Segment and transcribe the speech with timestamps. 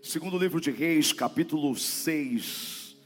[0.00, 2.96] Segundo livro de Reis, capítulo 6,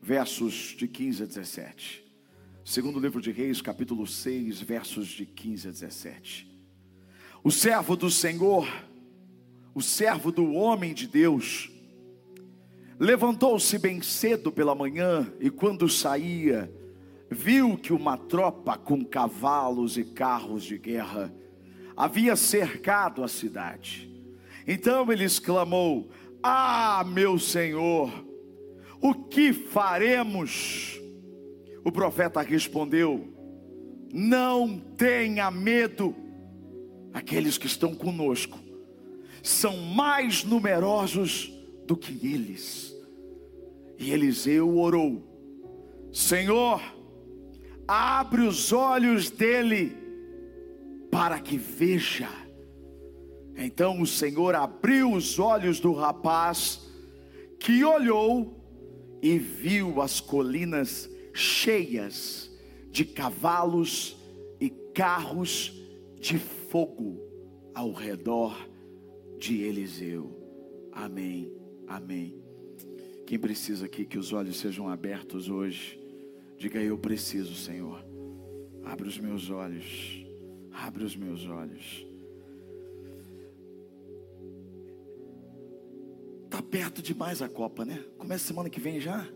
[0.00, 2.04] versos de 15 a 17.
[2.64, 6.48] Segundo livro de Reis, capítulo 6, versos de 15 a 17.
[7.42, 8.68] O servo do Senhor,
[9.74, 11.70] o servo do homem de Deus,
[13.00, 16.72] levantou-se bem cedo pela manhã e quando saía,
[17.28, 21.34] viu que uma tropa com cavalos e carros de guerra
[21.96, 24.08] havia cercado a cidade.
[24.68, 26.10] Então ele exclamou:
[26.42, 28.12] ah, meu Senhor,
[29.00, 31.00] o que faremos?
[31.84, 33.32] O profeta respondeu:
[34.12, 36.14] Não tenha medo,
[37.12, 38.58] aqueles que estão conosco
[39.42, 41.52] são mais numerosos
[41.86, 42.94] do que eles.
[43.98, 45.22] E Eliseu orou:
[46.12, 46.80] Senhor,
[47.86, 49.96] abre os olhos dele
[51.10, 52.28] para que veja.
[53.58, 56.88] Então o Senhor abriu os olhos do rapaz,
[57.58, 58.56] que olhou
[59.20, 62.56] e viu as colinas cheias
[62.88, 64.16] de cavalos
[64.60, 65.74] e carros
[66.20, 67.20] de fogo
[67.74, 68.56] ao redor
[69.38, 70.32] de Eliseu.
[70.92, 71.52] Amém,
[71.88, 72.40] amém.
[73.26, 76.00] Quem precisa aqui que os olhos sejam abertos hoje,
[76.56, 78.04] diga eu preciso, Senhor.
[78.84, 80.24] Abre os meus olhos,
[80.72, 82.07] abre os meus olhos.
[86.48, 88.02] Está perto demais a Copa, né?
[88.16, 89.28] Começa semana que vem já?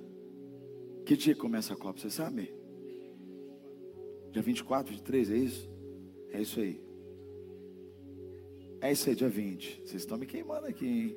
[1.04, 2.54] Que dia começa a Copa, você sabe?
[4.30, 5.70] Dia 24 de 3, é isso?
[6.30, 6.80] É isso aí.
[8.80, 9.82] É isso aí, dia 20.
[9.84, 11.16] Vocês estão me queimando aqui, hein?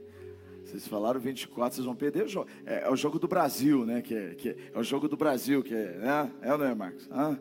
[0.66, 2.50] Vocês falaram 24, vocês vão perder o jogo.
[2.66, 4.02] É, é o jogo do Brasil, né?
[4.02, 5.98] Que é, que é, é, o jogo do Brasil, que é.
[5.98, 6.32] Né?
[6.42, 7.08] É ou não é, Marcos?
[7.10, 7.38] Ah?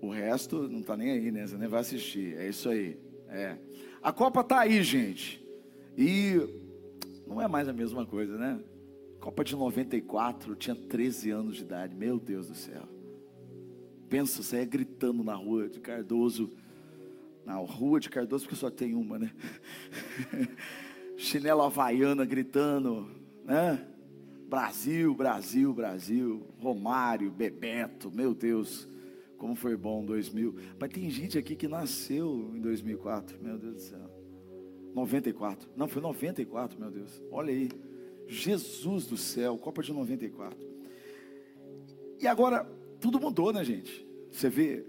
[0.00, 1.44] O resto não está nem aí, né?
[1.44, 2.38] Você nem vai assistir.
[2.38, 2.96] É isso aí.
[3.28, 3.58] É.
[4.00, 5.44] A Copa está aí, gente.
[5.96, 6.57] E
[7.28, 8.58] não é mais a mesma coisa, né?
[9.20, 11.94] Copa de 94, eu tinha 13 anos de idade.
[11.94, 12.82] Meu Deus do céu.
[14.08, 16.50] Pensa, é gritando na rua de Cardoso.
[17.44, 19.32] Na rua de Cardoso, porque só tem uma, né?
[21.16, 23.10] Chinela havaiana gritando,
[23.44, 23.86] né?
[24.48, 26.46] Brasil, Brasil, Brasil.
[26.58, 28.88] Romário, Bebeto, meu Deus.
[29.36, 30.54] Como foi bom 2000.
[30.80, 33.38] Mas tem gente aqui que nasceu em 2004.
[33.42, 34.17] Meu Deus do céu.
[34.94, 35.70] 94.
[35.76, 37.22] Não, foi 94, meu Deus.
[37.30, 37.68] Olha aí.
[38.26, 40.58] Jesus do céu, Copa de 94.
[42.20, 42.64] E agora,
[43.00, 44.06] tudo mudou, né, gente?
[44.30, 44.86] Você vê,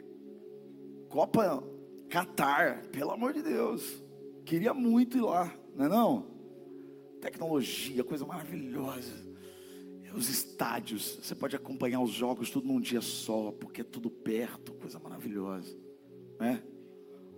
[1.07, 1.63] Copa
[2.09, 4.03] Qatar, pelo amor de Deus.
[4.45, 6.27] Queria muito ir lá, não é não?
[7.21, 9.27] Tecnologia, coisa maravilhosa.
[10.13, 14.73] Os estádios, você pode acompanhar os jogos tudo num dia só, porque é tudo perto,
[14.73, 15.77] coisa maravilhosa.
[16.39, 16.63] Né?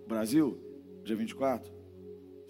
[0.06, 0.58] Brasil,
[1.04, 1.70] dia 24,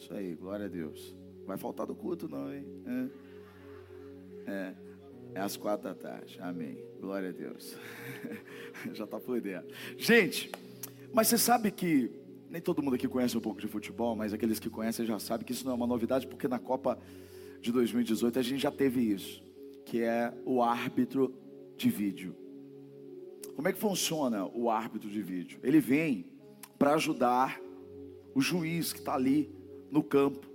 [0.03, 1.17] isso aí, glória a Deus.
[1.47, 2.67] Vai faltar do culto, não, hein?
[4.47, 4.75] É, é,
[5.35, 6.39] é às quatro da tarde.
[6.41, 6.77] Amém.
[7.01, 7.77] Glória a Deus.
[8.93, 9.73] Já está por dentro.
[9.97, 10.51] Gente,
[11.13, 12.11] mas você sabe que
[12.51, 15.47] nem todo mundo aqui conhece um pouco de futebol, mas aqueles que conhecem já sabem
[15.47, 16.99] que isso não é uma novidade, porque na Copa
[17.61, 19.41] de 2018 a gente já teve isso,
[19.87, 21.33] que é o árbitro
[21.77, 22.35] de vídeo.
[23.55, 25.61] Como é que funciona o árbitro de vídeo?
[25.63, 26.27] Ele vem
[26.77, 27.61] para ajudar
[28.35, 29.62] o juiz que está ali
[29.93, 30.51] no campo.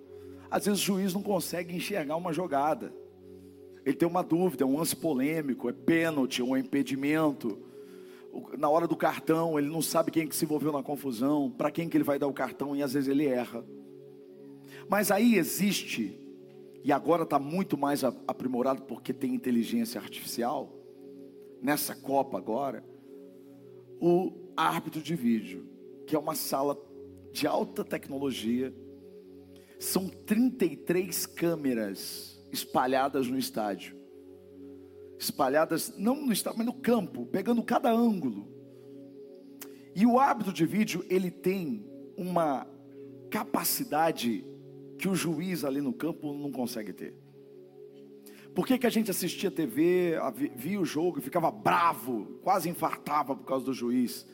[0.50, 2.92] Às vezes o juiz não consegue enxergar uma jogada.
[3.86, 7.60] Ele tem uma dúvida, é um lance polêmico, é pênalti, é um impedimento.
[8.58, 11.88] Na hora do cartão, ele não sabe quem que se envolveu na confusão, para quem
[11.88, 13.64] que ele vai dar o cartão e às vezes ele erra.
[14.90, 16.20] Mas aí existe,
[16.84, 20.74] e agora está muito mais aprimorado porque tem inteligência artificial,
[21.62, 22.84] nessa Copa agora,
[24.00, 25.66] o árbitro de vídeo,
[26.06, 26.78] que é uma sala
[27.32, 28.74] de alta tecnologia,
[29.80, 33.96] são 33 câmeras espalhadas no estádio.
[35.20, 38.48] Espalhadas não no estádio, mas no campo, pegando cada ângulo.
[39.96, 42.68] E o árbitro de vídeo, ele tem uma
[43.30, 44.46] capacidade
[44.98, 47.16] que o juiz ali no campo não consegue ter.
[48.54, 50.16] Por que, que a gente assistia TV,
[50.56, 54.26] via o jogo e ficava bravo, quase infartava por causa do juiz,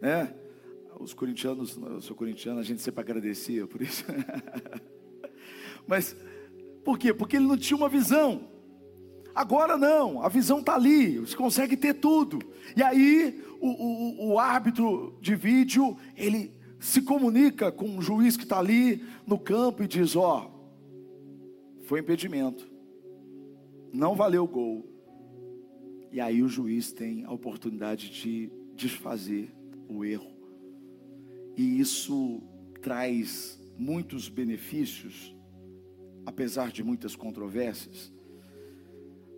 [0.00, 0.34] né?
[1.00, 4.04] Os corintianos, eu sou corintiano, a gente sempre agradecia por isso.
[5.88, 6.14] Mas
[6.84, 7.14] por quê?
[7.14, 8.48] Porque ele não tinha uma visão.
[9.34, 12.38] Agora não, a visão está ali, você consegue ter tudo.
[12.76, 18.42] E aí o, o, o árbitro de vídeo, ele se comunica com o juiz que
[18.42, 22.70] está ali no campo e diz: Ó, oh, foi impedimento,
[23.92, 24.86] não valeu o gol.
[26.12, 29.50] E aí o juiz tem a oportunidade de desfazer
[29.88, 30.39] o erro.
[31.56, 32.42] E isso
[32.80, 35.34] traz muitos benefícios
[36.24, 38.12] apesar de muitas controvérsias,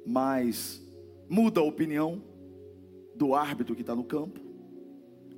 [0.06, 0.82] mas
[1.28, 2.22] muda a opinião
[3.14, 4.40] do árbitro que está no campo,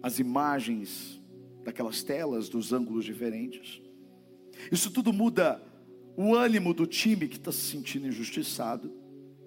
[0.03, 1.23] as imagens
[1.62, 3.81] daquelas telas, dos ângulos diferentes.
[4.71, 5.62] Isso tudo muda
[6.17, 8.93] o ânimo do time que está se sentindo injustiçado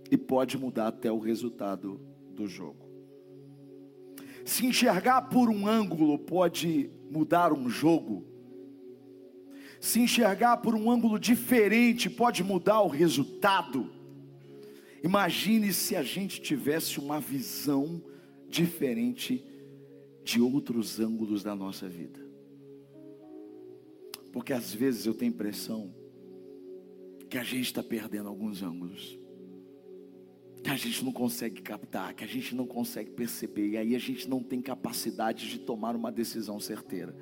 [0.10, 2.00] e pode mudar até o resultado
[2.34, 2.87] do jogo.
[4.48, 8.26] Se enxergar por um ângulo pode mudar um jogo,
[9.78, 13.92] se enxergar por um ângulo diferente pode mudar o resultado.
[15.04, 18.02] Imagine se a gente tivesse uma visão
[18.48, 19.44] diferente
[20.24, 22.26] de outros ângulos da nossa vida.
[24.32, 25.94] Porque às vezes eu tenho a impressão
[27.30, 29.20] que a gente está perdendo alguns ângulos,
[30.68, 34.00] que a gente não consegue captar, que a gente não consegue perceber, e aí a
[34.00, 37.16] gente não tem capacidade de tomar uma decisão certeira,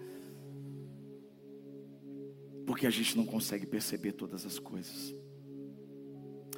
[2.65, 5.13] porque a gente não consegue perceber todas as coisas.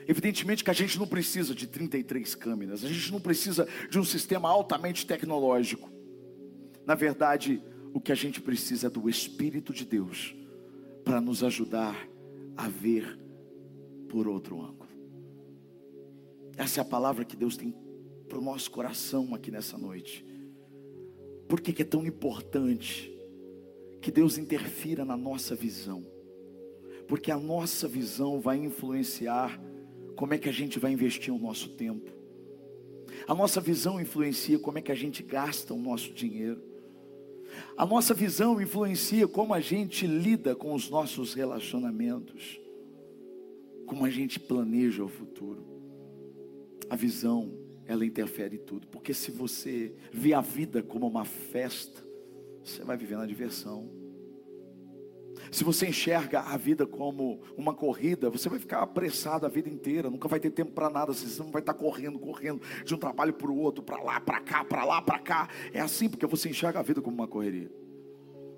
[0.07, 4.05] Evidentemente que a gente não precisa de 33 câmeras, a gente não precisa de um
[4.05, 5.91] sistema altamente tecnológico.
[6.85, 7.61] Na verdade,
[7.93, 10.33] o que a gente precisa é do Espírito de Deus
[11.03, 12.07] para nos ajudar
[12.55, 13.19] a ver
[14.07, 14.86] por outro ângulo.
[16.57, 17.73] Essa é a palavra que Deus tem
[18.27, 20.25] para o nosso coração aqui nessa noite.
[21.47, 23.15] Por que, que é tão importante
[24.01, 26.03] que Deus interfira na nossa visão?
[27.07, 29.61] Porque a nossa visão vai influenciar
[30.15, 32.11] como é que a gente vai investir o nosso tempo.
[33.27, 36.61] A nossa visão influencia como é que a gente gasta o nosso dinheiro.
[37.77, 42.59] A nossa visão influencia como a gente lida com os nossos relacionamentos,
[43.85, 45.76] como a gente planeja o futuro.
[46.89, 47.53] A visão,
[47.85, 52.05] ela interfere em tudo, porque se você vê a vida como uma festa,
[52.63, 53.89] você vai viver na diversão.
[55.51, 60.09] Se você enxerga a vida como uma corrida, você vai ficar apressado a vida inteira,
[60.09, 63.33] nunca vai ter tempo para nada, você não vai estar correndo, correndo de um trabalho
[63.33, 65.49] para o outro, para lá, para cá, para lá, para cá.
[65.71, 67.71] É assim porque você enxerga a vida como uma correria,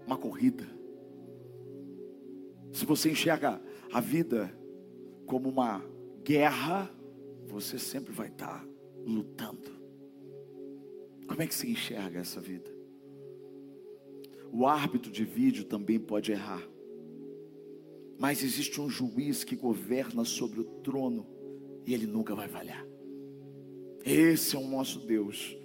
[0.06, 0.66] uma corrida.
[2.72, 3.62] Se você enxerga
[3.92, 4.52] a vida
[5.26, 5.84] como uma
[6.24, 6.90] guerra,
[7.50, 8.66] você sempre vai estar
[9.06, 9.72] lutando.
[11.28, 12.70] Como é que se enxerga essa vida?
[14.52, 16.68] O árbitro de vídeo também pode errar
[18.20, 21.26] mas existe um juiz que governa sobre o trono
[21.88, 22.86] e ele nunca vai falhar.
[24.04, 25.58] Esse é o nosso Deus,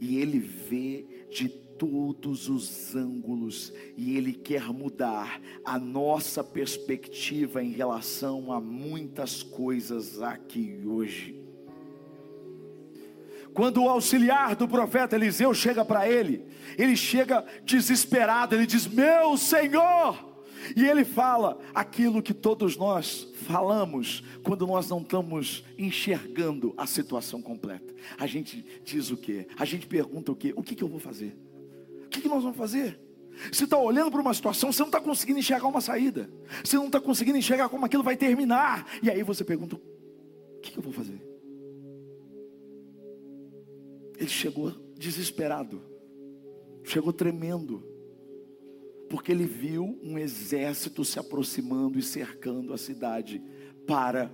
[0.00, 1.50] e ele vê de
[1.80, 10.20] todos os ângulos e ele quer mudar a nossa perspectiva em relação a muitas coisas
[10.20, 11.42] aqui hoje.
[13.54, 16.46] Quando o auxiliar do profeta Eliseu chega para ele,
[16.76, 20.44] ele chega desesperado, ele diz: Meu Senhor,
[20.76, 27.40] e ele fala aquilo que todos nós falamos quando nós não estamos enxergando a situação
[27.40, 27.94] completa.
[28.18, 29.46] A gente diz o quê?
[29.58, 30.52] A gente pergunta o quê?
[30.54, 31.49] O que, que eu vou fazer?
[32.10, 33.00] O que, nós vamos fazer?
[33.52, 36.28] Você está olhando para uma situação, você não está conseguindo enxergar uma saída.
[36.64, 38.84] Você não está conseguindo enxergar como aquilo vai terminar.
[39.00, 41.22] E aí você pergunta: o que, que eu vou fazer?
[44.18, 45.80] Ele chegou desesperado,
[46.82, 47.80] chegou tremendo
[49.08, 53.40] porque ele viu um exército se aproximando e cercando a cidade
[53.86, 54.32] para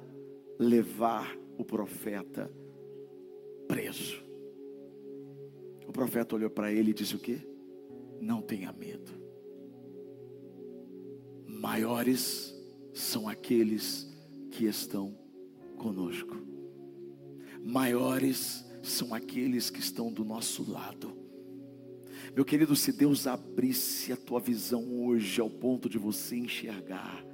[0.58, 2.50] levar o profeta
[3.68, 4.24] preso.
[5.86, 7.55] O profeta olhou para ele e disse o que?
[8.20, 9.12] Não tenha medo.
[11.46, 12.54] Maiores
[12.92, 14.10] são aqueles
[14.50, 15.16] que estão
[15.76, 16.36] conosco.
[17.62, 21.16] Maiores são aqueles que estão do nosso lado.
[22.34, 27.24] Meu querido, se Deus abrisse a tua visão hoje ao ponto de você enxergar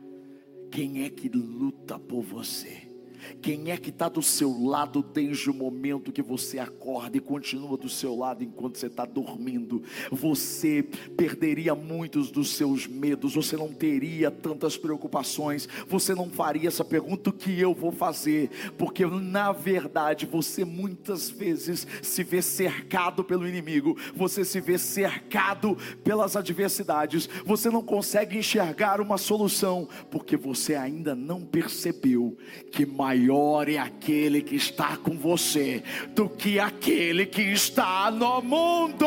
[0.70, 2.91] quem é que luta por você.
[3.40, 7.76] Quem é que está do seu lado desde o momento que você acorda e continua
[7.76, 9.82] do seu lado enquanto você está dormindo?
[10.10, 10.84] Você
[11.16, 17.30] perderia muitos dos seus medos, você não teria tantas preocupações, você não faria essa pergunta:
[17.30, 18.50] o que eu vou fazer?
[18.76, 25.76] Porque na verdade você muitas vezes se vê cercado pelo inimigo, você se vê cercado
[26.02, 32.36] pelas adversidades, você não consegue enxergar uma solução, porque você ainda não percebeu
[32.70, 35.83] que mais maior é aquele que está com você
[36.14, 39.07] do que aquele que está no mundo.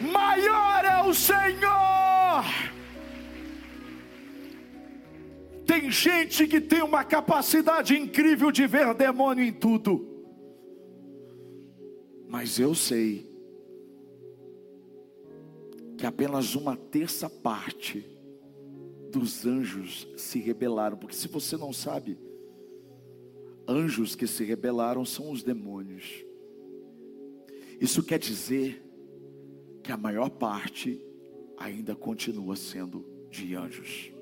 [0.00, 2.44] Maior é o Senhor.
[5.66, 10.06] Tem gente que tem uma capacidade incrível de ver demônio em tudo.
[12.28, 13.28] Mas eu sei
[15.96, 18.17] que apenas uma terça parte
[19.18, 20.96] dos anjos se rebelaram.
[20.96, 22.18] Porque se você não sabe,
[23.66, 26.24] anjos que se rebelaram são os demônios.
[27.80, 28.82] Isso quer dizer
[29.82, 31.00] que a maior parte
[31.56, 34.12] ainda continua sendo de anjos.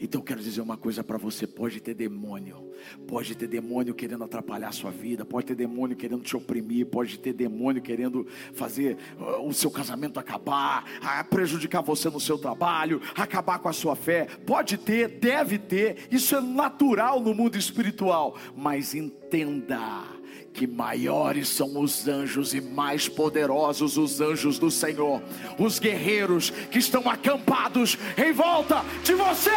[0.00, 2.70] Então eu quero dizer uma coisa para você: pode ter demônio,
[3.06, 7.18] pode ter demônio querendo atrapalhar a sua vida, pode ter demônio querendo te oprimir, pode
[7.18, 10.84] ter demônio querendo fazer uh, o seu casamento acabar,
[11.30, 14.26] prejudicar você no seu trabalho, acabar com a sua fé.
[14.46, 20.21] Pode ter, deve ter, isso é natural no mundo espiritual, mas entenda
[20.52, 25.22] que maiores são os anjos e mais poderosos os anjos do Senhor,
[25.58, 29.50] os guerreiros que estão acampados em volta de você.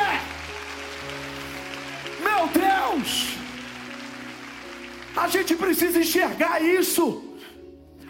[2.24, 3.36] Meu Deus!
[5.16, 7.24] A gente precisa enxergar isso.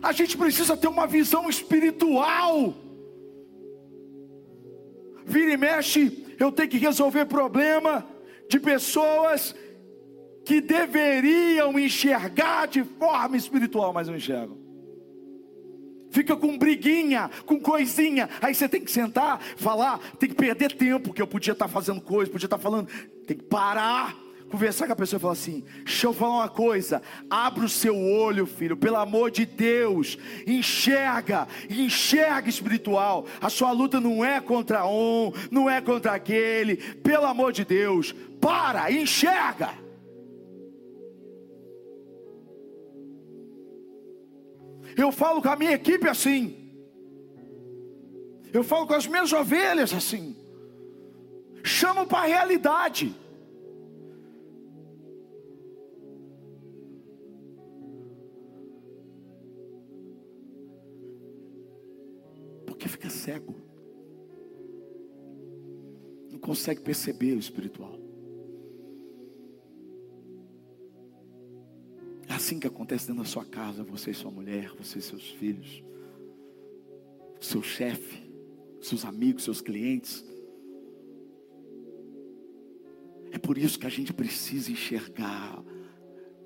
[0.02, 2.74] A gente precisa ter uma visão espiritual.
[5.26, 8.06] Vira e mexe, eu tenho que resolver problema
[8.48, 9.56] de pessoas
[10.46, 14.66] que deveriam enxergar de forma espiritual, mas não enxergam.
[16.12, 18.30] Fica com briguinha, com coisinha.
[18.42, 22.00] Aí você tem que sentar, falar, tem que perder tempo, que eu podia estar fazendo
[22.00, 22.88] coisa, podia estar falando.
[23.28, 24.16] Tem que parar,
[24.50, 27.98] conversar com a pessoa e falar assim: deixa eu falar uma coisa, abre o seu
[27.98, 33.26] olho, filho, pelo amor de Deus, enxerga, enxerga espiritual.
[33.42, 38.16] A sua luta não é contra um, não é contra aquele, pelo amor de Deus,
[38.40, 39.85] para, enxerga.
[44.96, 46.66] Eu falo com a minha equipe assim.
[48.54, 50.36] Eu falo com as minhas ovelhas assim.
[51.64, 53.14] Chamo para a realidade.
[62.66, 63.56] Porque fica cego.
[66.32, 68.05] Não consegue perceber o espiritual.
[72.36, 75.84] Assim que acontece dentro da sua casa, você e sua mulher, você e seus filhos,
[77.40, 78.30] seu chefe,
[78.82, 80.24] seus amigos, seus clientes.
[83.32, 85.64] É por isso que a gente precisa enxergar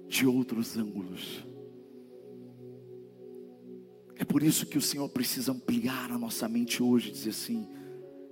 [0.07, 1.45] de outros ângulos.
[4.15, 7.67] É por isso que o Senhor precisa ampliar a nossa mente hoje, dizer assim: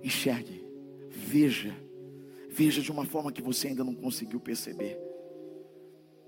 [0.02, 0.66] enxergue,
[1.08, 1.74] veja,
[2.50, 4.98] veja de uma forma que você ainda não conseguiu perceber.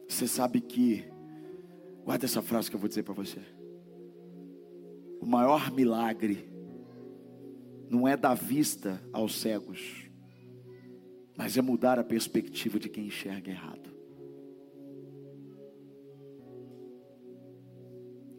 [0.08, 1.04] Você sabe que
[2.04, 3.40] Guarda essa frase que eu vou dizer para você.
[5.21, 6.49] O maior milagre
[7.88, 10.09] não é dar vista aos cegos,
[11.37, 13.90] mas é mudar a perspectiva de quem enxerga errado.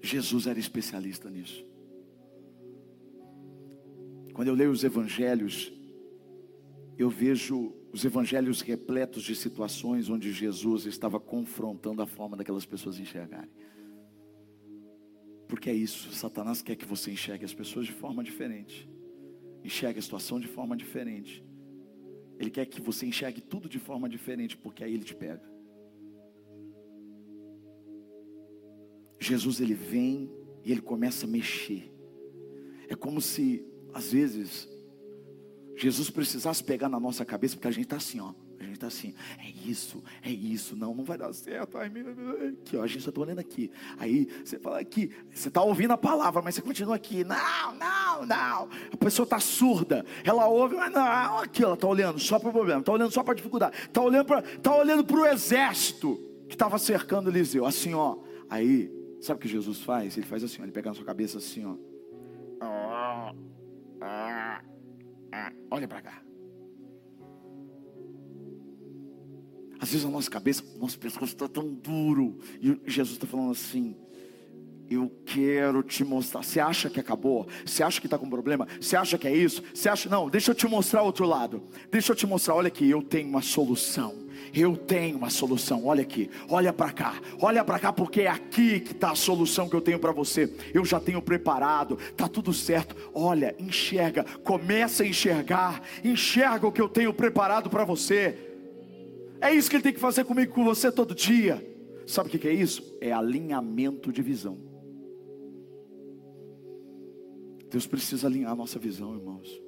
[0.02, 1.66] Jesus era especialista nisso.
[4.34, 5.72] Quando eu leio os evangelhos,
[6.98, 12.98] eu vejo os evangelhos repletos de situações onde Jesus estava confrontando a forma daquelas pessoas
[12.98, 13.52] enxergarem.
[15.48, 18.90] Porque é isso, Satanás quer que você enxergue as pessoas de forma diferente,
[19.64, 21.44] enxergue a situação de forma diferente.
[22.40, 25.44] Ele quer que você enxergue tudo de forma diferente, porque aí ele te pega.
[29.20, 30.32] Jesus ele vem
[30.64, 31.94] e ele começa a mexer.
[32.88, 34.71] É como se às vezes
[35.76, 38.34] Jesus precisasse pegar na nossa cabeça, porque a gente está assim, ó.
[38.60, 41.78] A gente está assim, é isso, é isso, não, não vai dar certo.
[41.80, 43.72] Ai, aqui, ó, a gente está olhando aqui.
[43.98, 47.24] Aí você fala aqui, você está ouvindo a palavra, mas você continua aqui.
[47.24, 48.70] Não, não, não.
[48.92, 52.54] A pessoa está surda, ela ouve, mas não, aqui, ela está olhando só para o
[52.54, 56.18] problema, está olhando só para a dificuldade, está olhando para tá olhando para o exército
[56.48, 58.18] que estava cercando Eliseu, assim, ó.
[58.48, 60.18] Aí, sabe o que Jesus faz?
[60.18, 61.76] Ele faz assim, ó, ele pega na sua cabeça assim, ó.
[62.62, 63.34] Ah,
[64.02, 64.62] ah.
[65.72, 66.22] Olha para cá.
[69.80, 72.38] Às vezes a nossa cabeça, nosso pescoço está tão duro.
[72.62, 73.96] E Jesus está falando assim:
[74.90, 76.44] Eu quero te mostrar.
[76.44, 77.48] Você acha que acabou?
[77.66, 78.68] Você acha que está com problema?
[78.80, 79.64] Você acha que é isso?
[79.74, 81.64] Você acha, não, deixa eu te mostrar outro lado.
[81.90, 84.28] Deixa eu te mostrar, olha aqui, eu tenho uma solução.
[84.54, 85.86] Eu tenho uma solução.
[85.86, 89.70] Olha aqui, olha para cá, olha para cá, porque é aqui que está a solução
[89.70, 90.54] que eu tenho para você.
[90.74, 92.96] Eu já tenho preparado, tá tudo certo.
[93.14, 98.38] Olha, enxerga, começa a enxergar, enxerga o que eu tenho preparado para você.
[99.40, 101.66] É isso que ele tem que fazer comigo, com você todo dia.
[102.06, 102.98] Sabe o que é isso?
[103.00, 104.58] É alinhamento de visão.
[107.70, 109.62] Deus precisa alinhar a nossa visão, irmãos.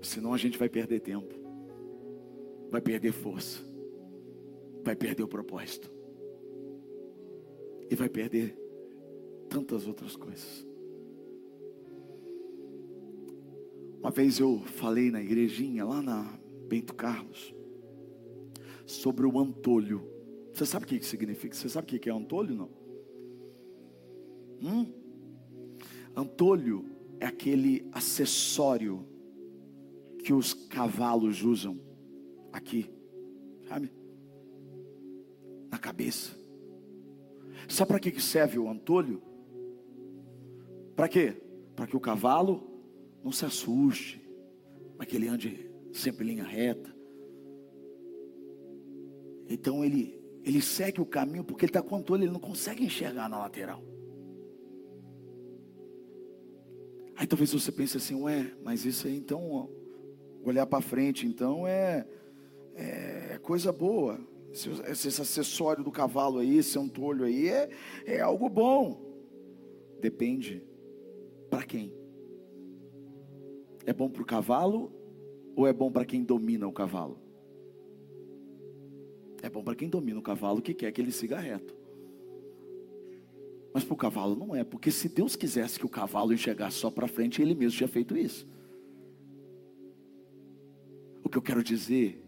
[0.00, 1.39] Senão a gente vai perder tempo
[2.70, 3.62] vai perder força,
[4.84, 5.90] vai perder o propósito,
[7.90, 8.56] e vai perder
[9.48, 10.66] tantas outras coisas.
[13.98, 17.54] Uma vez eu falei na igrejinha, lá na Bento Carlos,
[18.86, 20.08] sobre o antolho.
[20.52, 21.54] Você sabe o que significa?
[21.54, 22.70] Você sabe o que é antolho, não?
[24.62, 24.86] Hum?
[26.16, 26.84] Antolho
[27.18, 29.04] é aquele acessório
[30.24, 31.89] que os cavalos usam
[32.52, 32.90] aqui,
[33.68, 33.92] sabe?
[35.70, 36.38] Na cabeça.
[37.68, 39.22] Sabe para que serve o antolho?
[40.96, 41.36] Para quê?
[41.74, 42.68] Para que o cavalo
[43.22, 44.20] não se assuste,
[44.96, 46.94] para que ele ande sempre em linha reta.
[49.48, 53.28] Então ele, ele segue o caminho porque ele está com antolho, ele não consegue enxergar
[53.28, 53.82] na lateral.
[57.16, 59.68] Aí talvez você pense assim, ué, mas isso aí então,
[60.42, 62.06] olhar para frente então é,
[62.74, 64.18] é, é coisa boa.
[64.52, 64.68] Esse,
[65.08, 67.70] esse, acessório do cavalo aí, esse antolho aí, é,
[68.04, 69.00] é algo bom.
[70.00, 70.62] Depende
[71.48, 71.92] para quem.
[73.86, 74.92] É bom para o cavalo
[75.54, 77.18] ou é bom para quem domina o cavalo?
[79.42, 81.74] É bom para quem domina o cavalo que quer que ele siga reto.
[83.72, 86.90] Mas para o cavalo não é, porque se Deus quisesse que o cavalo enxergasse só
[86.90, 88.48] para frente, ele mesmo tinha feito isso.
[91.22, 92.20] O que eu quero dizer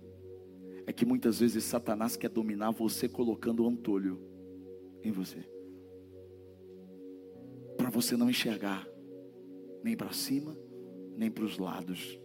[0.86, 4.20] é que muitas vezes Satanás quer dominar você colocando o antolho
[5.02, 5.44] em você,
[7.76, 8.86] para você não enxergar
[9.82, 10.56] nem para cima,
[11.16, 12.18] nem para os lados.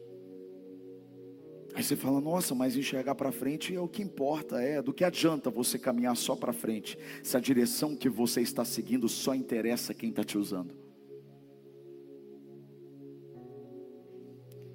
[1.73, 4.81] Aí você fala, nossa, mas enxergar para frente é o que importa, é.
[4.81, 9.07] Do que adianta você caminhar só para frente, se a direção que você está seguindo
[9.07, 10.73] só interessa quem está te usando?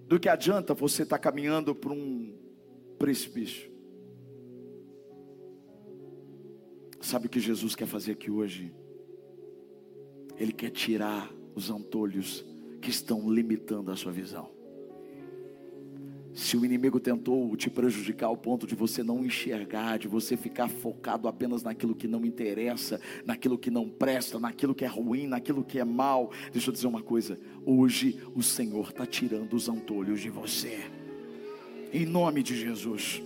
[0.06, 2.36] Do que adianta você estar tá caminhando para um
[2.98, 3.71] precipício?
[7.02, 8.72] Sabe o que Jesus quer fazer aqui hoje?
[10.38, 12.44] Ele quer tirar os antolhos
[12.80, 14.48] que estão limitando a sua visão.
[16.32, 20.68] Se o inimigo tentou te prejudicar ao ponto de você não enxergar, de você ficar
[20.68, 25.64] focado apenas naquilo que não interessa, naquilo que não presta, naquilo que é ruim, naquilo
[25.64, 30.20] que é mal, deixa eu dizer uma coisa: hoje o Senhor está tirando os antolhos
[30.20, 30.78] de você,
[31.92, 33.20] em nome de Jesus.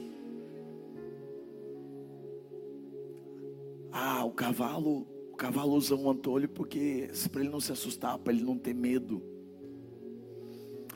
[3.99, 8.31] Ah, o cavalo, o cavalo usa um antolho porque para ele não se assustar, para
[8.31, 9.23] ele não ter medo.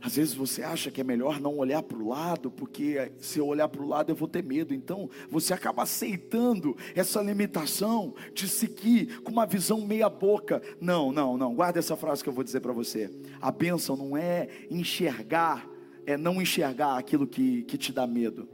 [0.02, 3.46] Às vezes você acha que é melhor não olhar para o lado, porque se eu
[3.46, 4.74] olhar para o lado eu vou ter medo.
[4.74, 10.60] Então você acaba aceitando essa limitação de seguir com uma visão meia-boca.
[10.78, 11.54] Não, não, não.
[11.54, 13.10] Guarda essa frase que eu vou dizer para você.
[13.40, 15.66] A bênção não é enxergar,
[16.04, 18.46] é não enxergar aquilo que, que te dá medo.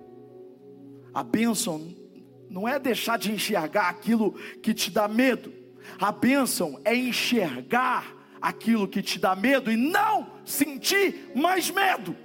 [1.12, 2.05] A bênção
[2.48, 4.32] não é deixar de enxergar aquilo
[4.62, 5.52] que te dá medo.
[5.98, 12.16] A bênção é enxergar aquilo que te dá medo e não sentir mais medo.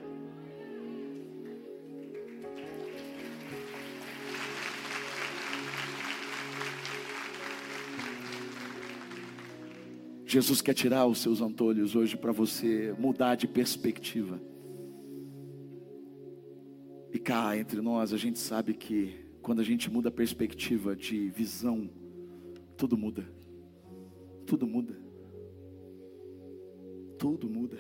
[10.31, 14.41] Jesus quer tirar os seus antolhos hoje para você mudar de perspectiva.
[17.11, 21.29] E cá entre nós, a gente sabe que quando a gente muda a perspectiva de
[21.29, 21.89] visão,
[22.77, 23.25] tudo muda.
[24.45, 25.11] Tudo muda
[27.21, 27.77] tudo muda.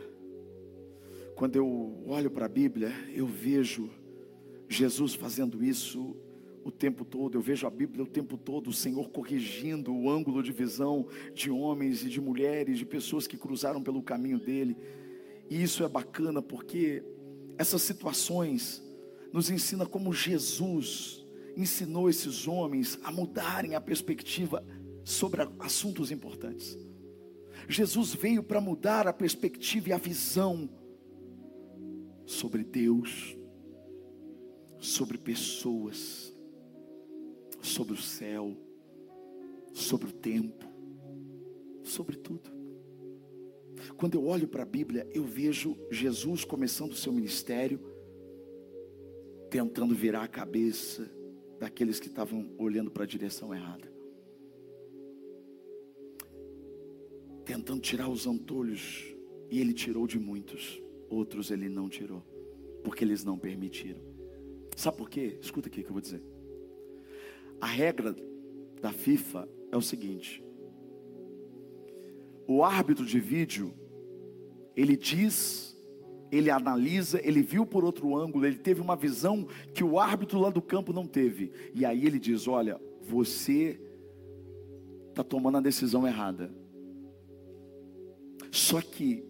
[1.35, 3.89] Quando eu olho para a Bíblia, eu vejo
[4.69, 6.15] Jesus fazendo isso
[6.63, 10.43] o tempo todo, eu vejo a Bíblia o tempo todo, o Senhor corrigindo o ângulo
[10.43, 14.77] de visão de homens e de mulheres, de pessoas que cruzaram pelo caminho dele.
[15.49, 17.03] E isso é bacana porque
[17.57, 18.83] essas situações
[19.33, 21.20] nos ensina como Jesus
[21.55, 24.63] ensinou esses homens a mudarem a perspectiva
[25.03, 26.77] sobre assuntos importantes.
[27.67, 30.69] Jesus veio para mudar a perspectiva e a visão
[32.25, 33.37] sobre Deus,
[34.79, 36.33] sobre pessoas,
[37.61, 38.55] sobre o céu,
[39.73, 40.65] sobre o tempo,
[41.83, 42.49] sobre tudo.
[43.97, 47.79] Quando eu olho para a Bíblia, eu vejo Jesus começando o seu ministério,
[49.49, 51.09] tentando virar a cabeça
[51.61, 53.89] daqueles que estavam olhando para a direção errada.
[57.51, 59.13] tentando tirar os antolhos,
[59.49, 62.23] e ele tirou de muitos, outros ele não tirou,
[62.81, 63.99] porque eles não permitiram.
[64.77, 65.37] Sabe por quê?
[65.41, 66.23] Escuta aqui que eu vou dizer.
[67.59, 68.15] A regra
[68.81, 70.41] da FIFA é o seguinte:
[72.47, 73.73] o árbitro de vídeo,
[74.73, 75.70] ele diz,
[76.31, 80.49] ele analisa, ele viu por outro ângulo, ele teve uma visão que o árbitro lá
[80.49, 83.79] do campo não teve, e aí ele diz: Olha, você
[85.09, 86.53] está tomando a decisão errada.
[88.49, 89.25] Só que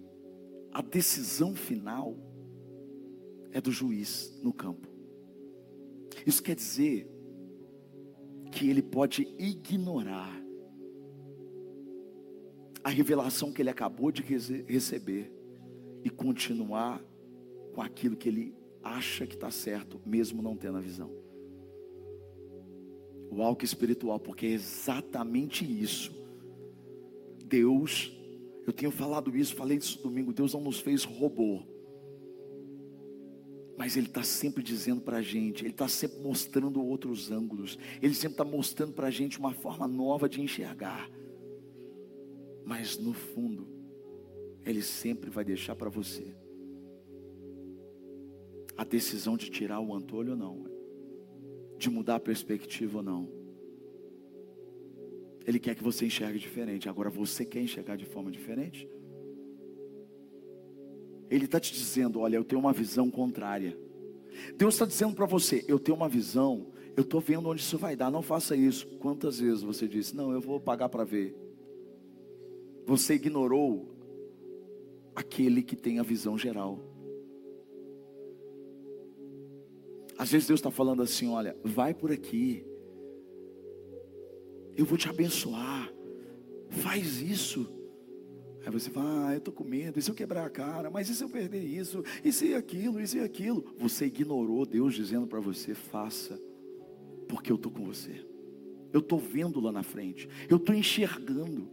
[0.71, 2.15] a decisão final
[3.51, 4.87] é do juiz no campo.
[6.25, 7.09] Isso quer dizer
[8.51, 10.39] que ele pode ignorar
[12.83, 15.31] a revelação que ele acabou de receber
[16.03, 17.01] e continuar
[17.73, 21.11] com aquilo que ele acha que está certo, mesmo não tendo a visão.
[23.29, 26.11] O algo espiritual, porque é exatamente isso.
[27.45, 28.11] Deus,
[28.65, 31.63] eu tenho falado isso, falei isso domingo, Deus não nos fez robô.
[33.77, 38.13] Mas Ele está sempre dizendo para a gente, Ele está sempre mostrando outros ângulos, Ele
[38.13, 41.09] sempre está mostrando para a gente uma forma nova de enxergar.
[42.65, 43.67] Mas no fundo,
[44.65, 46.35] Ele sempre vai deixar para você
[48.77, 50.65] a decisão de tirar o antolho ou não,
[51.77, 53.29] de mudar a perspectiva ou não.
[55.45, 56.87] Ele quer que você enxergue diferente.
[56.87, 58.87] Agora você quer enxergar de forma diferente?
[61.29, 63.77] Ele está te dizendo: olha, eu tenho uma visão contrária.
[64.55, 67.95] Deus está dizendo para você: eu tenho uma visão, eu estou vendo onde isso vai
[67.95, 68.87] dar, não faça isso.
[68.99, 71.35] Quantas vezes você disse: não, eu vou pagar para ver?
[72.85, 74.00] Você ignorou
[75.15, 76.79] aquele que tem a visão geral.
[80.17, 82.65] Às vezes Deus está falando assim: olha, vai por aqui,
[84.75, 85.91] eu vou te abençoar,
[86.69, 87.67] faz isso.
[88.63, 91.09] Aí você fala, ah, eu estou com medo, e se eu quebrar a cara, mas
[91.09, 93.65] e se eu perder isso, e se aquilo, e se aquilo?
[93.79, 96.39] Você ignorou Deus dizendo para você, faça,
[97.27, 98.23] porque eu estou com você.
[98.93, 101.67] Eu estou vendo lá na frente, eu estou enxergando.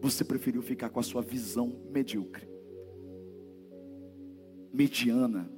[0.00, 2.48] Você preferiu ficar com a sua visão medíocre,
[4.76, 5.50] mediana.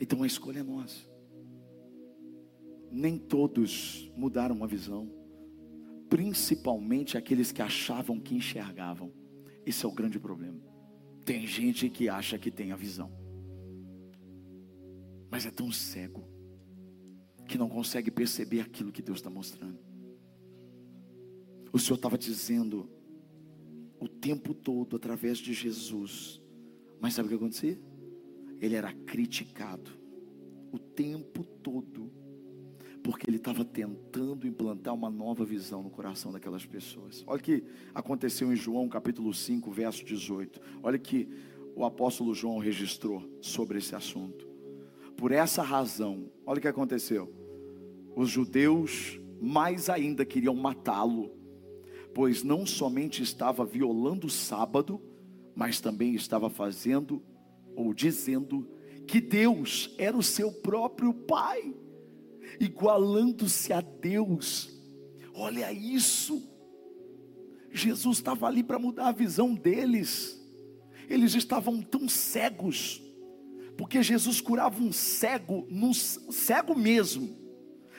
[0.00, 1.06] Então a escolha é nossa.
[2.90, 5.16] Nem todos mudaram a visão
[6.08, 9.12] principalmente aqueles que achavam que enxergavam.
[9.64, 10.60] Esse é o grande problema.
[11.24, 13.10] Tem gente que acha que tem a visão,
[15.30, 16.24] mas é tão cego
[17.48, 19.78] que não consegue perceber aquilo que Deus está mostrando.
[21.72, 22.88] O Senhor estava dizendo
[23.98, 26.40] o tempo todo através de Jesus,
[27.00, 27.78] mas sabe o que acontecia?
[28.60, 29.90] Ele era criticado
[30.72, 32.10] o tempo todo
[33.06, 37.22] porque ele estava tentando implantar uma nova visão no coração daquelas pessoas.
[37.24, 37.62] Olha o que
[37.94, 40.60] aconteceu em João capítulo 5, verso 18.
[40.82, 41.28] Olha que
[41.76, 44.48] o apóstolo João registrou sobre esse assunto.
[45.16, 47.32] Por essa razão, olha o que aconteceu.
[48.16, 51.30] Os judeus mais ainda queriam matá-lo,
[52.12, 55.00] pois não somente estava violando o sábado,
[55.56, 57.22] mas também estava fazendo
[57.74, 58.68] ou dizendo
[59.06, 61.74] que Deus era o seu próprio Pai
[62.60, 64.70] igualando-se a Deus.
[65.34, 66.46] Olha isso.
[67.72, 70.38] Jesus estava ali para mudar a visão deles.
[71.08, 73.02] Eles estavam tão cegos,
[73.78, 77.36] porque Jesus curava um cego, num cego mesmo,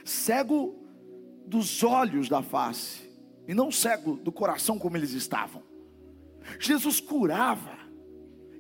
[0.04, 0.76] cego
[1.46, 3.10] dos olhos da face,
[3.48, 5.64] e não cego do coração como eles estavam.
[6.60, 7.78] Jesus curava,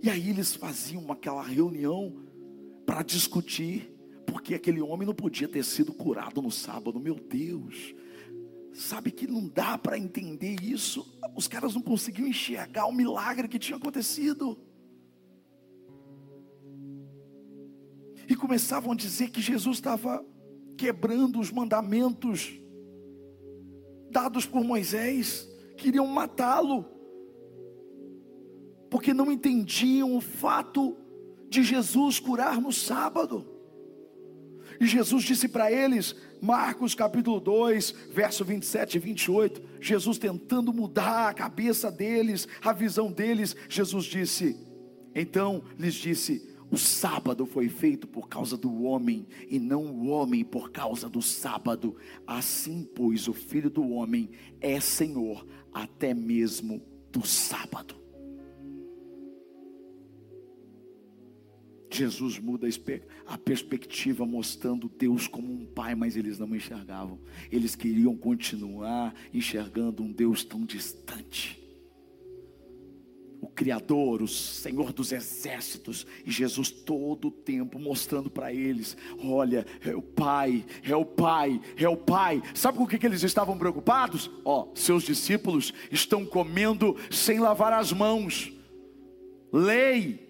[0.01, 2.23] e aí eles faziam aquela reunião
[2.85, 3.93] para discutir
[4.27, 6.99] porque aquele homem não podia ter sido curado no sábado.
[6.99, 7.95] Meu Deus,
[8.73, 11.17] sabe que não dá para entender isso.
[11.35, 14.57] Os caras não conseguiam enxergar o milagre que tinha acontecido.
[18.29, 20.23] E começavam a dizer que Jesus estava
[20.77, 22.59] quebrando os mandamentos
[24.11, 25.47] dados por Moisés,
[25.77, 26.85] queriam matá-lo,
[28.89, 30.95] porque não entendiam o fato
[31.49, 33.45] de Jesus curar no sábado.
[34.79, 41.29] E Jesus disse para eles, Marcos capítulo 2, verso 27 e 28, Jesus tentando mudar
[41.29, 44.55] a cabeça deles, a visão deles, Jesus disse,
[45.15, 50.43] então lhes disse: o sábado foi feito por causa do homem, e não o homem
[50.43, 51.95] por causa do sábado.
[52.25, 57.95] Assim, pois, o filho do homem é senhor até mesmo do sábado.
[61.97, 62.67] Jesus muda
[63.25, 67.19] a perspectiva, mostrando Deus como um pai, mas eles não enxergavam.
[67.51, 71.61] Eles queriam continuar enxergando um Deus tão distante.
[73.39, 79.65] O Criador, o Senhor dos exércitos, e Jesus todo o tempo mostrando para eles: olha,
[79.85, 82.41] é o Pai, é o Pai, é o Pai.
[82.53, 84.29] Sabe com o que, que eles estavam preocupados?
[84.43, 88.51] Ó, seus discípulos estão comendo sem lavar as mãos.
[89.51, 90.26] Lei,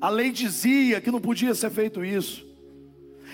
[0.00, 2.46] a lei dizia que não podia ser feito isso.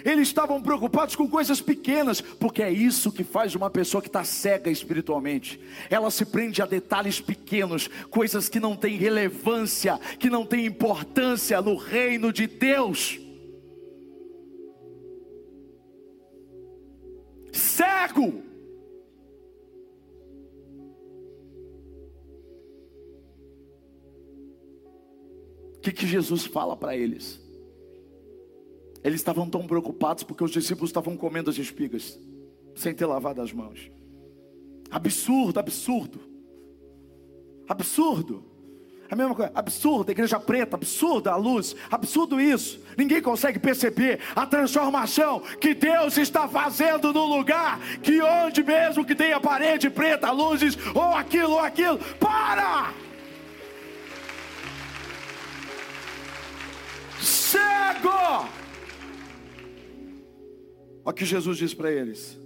[0.04, 4.24] Eles estavam preocupados com coisas pequenas, porque é isso que faz uma pessoa que está
[4.24, 5.60] cega espiritualmente.
[5.88, 11.60] Ela se prende a detalhes pequenos, coisas que não têm relevância, que não têm importância
[11.62, 13.20] no reino de Deus.
[17.52, 18.42] Cego.
[25.84, 27.40] Que, que Jesus fala para eles?
[29.02, 32.18] Eles estavam tão preocupados porque os discípulos estavam comendo as espigas,
[32.74, 33.90] sem ter lavado as mãos.
[34.90, 36.20] Absurdo, absurdo.
[37.68, 38.44] Absurdo.
[39.10, 42.80] A mesma coisa, absurdo, igreja preta, absurda a luz, absurdo isso.
[42.96, 49.14] Ninguém consegue perceber a transformação que Deus está fazendo no lugar que onde mesmo que
[49.14, 53.03] tenha parede preta, luzes, ou aquilo, ou aquilo, para!
[61.04, 62.38] Olha o que Jesus diz para eles: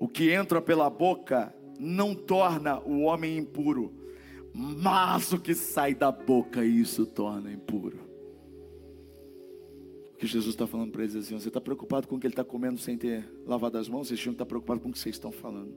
[0.00, 3.92] o que entra pela boca não torna o homem impuro,
[4.52, 7.98] mas o que sai da boca, isso torna impuro.
[10.12, 12.26] O que Jesus está falando para eles é assim: você está preocupado com o que
[12.26, 14.08] ele está comendo sem ter lavado as mãos?
[14.08, 15.74] Vocês tinham que estar preocupados com o que vocês estão falando.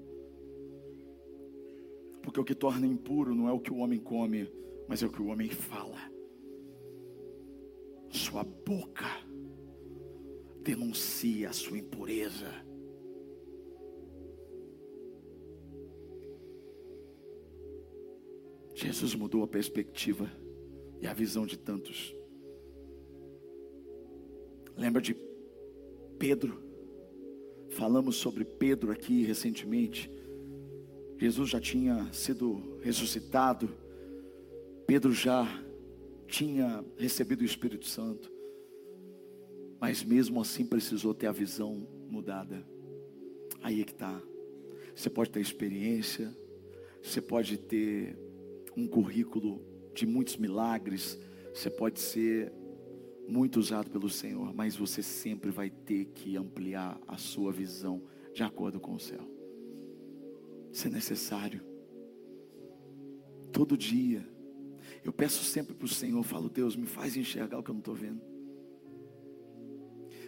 [2.22, 4.50] Porque o que torna impuro não é o que o homem come,
[4.88, 6.00] mas é o que o homem fala.
[8.10, 9.06] Sua boca
[10.68, 12.52] denuncia a sua impureza.
[18.76, 20.30] Jesus mudou a perspectiva
[21.00, 22.14] e a visão de tantos.
[24.76, 25.16] Lembra de
[26.20, 26.62] Pedro?
[27.70, 30.12] Falamos sobre Pedro aqui recentemente.
[31.18, 33.70] Jesus já tinha sido ressuscitado.
[34.86, 35.48] Pedro já
[36.28, 38.37] tinha recebido o Espírito Santo
[39.80, 42.66] mas mesmo assim precisou ter a visão mudada.
[43.62, 44.22] Aí é que está.
[44.96, 46.36] Você pode ter experiência,
[47.02, 48.18] você pode ter
[48.76, 49.62] um currículo
[49.94, 51.20] de muitos milagres,
[51.54, 52.52] você pode ser
[53.28, 58.02] muito usado pelo Senhor, mas você sempre vai ter que ampliar a sua visão
[58.34, 59.22] de acordo com o céu.
[60.72, 61.62] Isso é necessário.
[63.52, 64.28] Todo dia.
[65.04, 67.80] Eu peço sempre para o Senhor, falo, Deus, me faz enxergar o que eu não
[67.80, 68.22] estou vendo.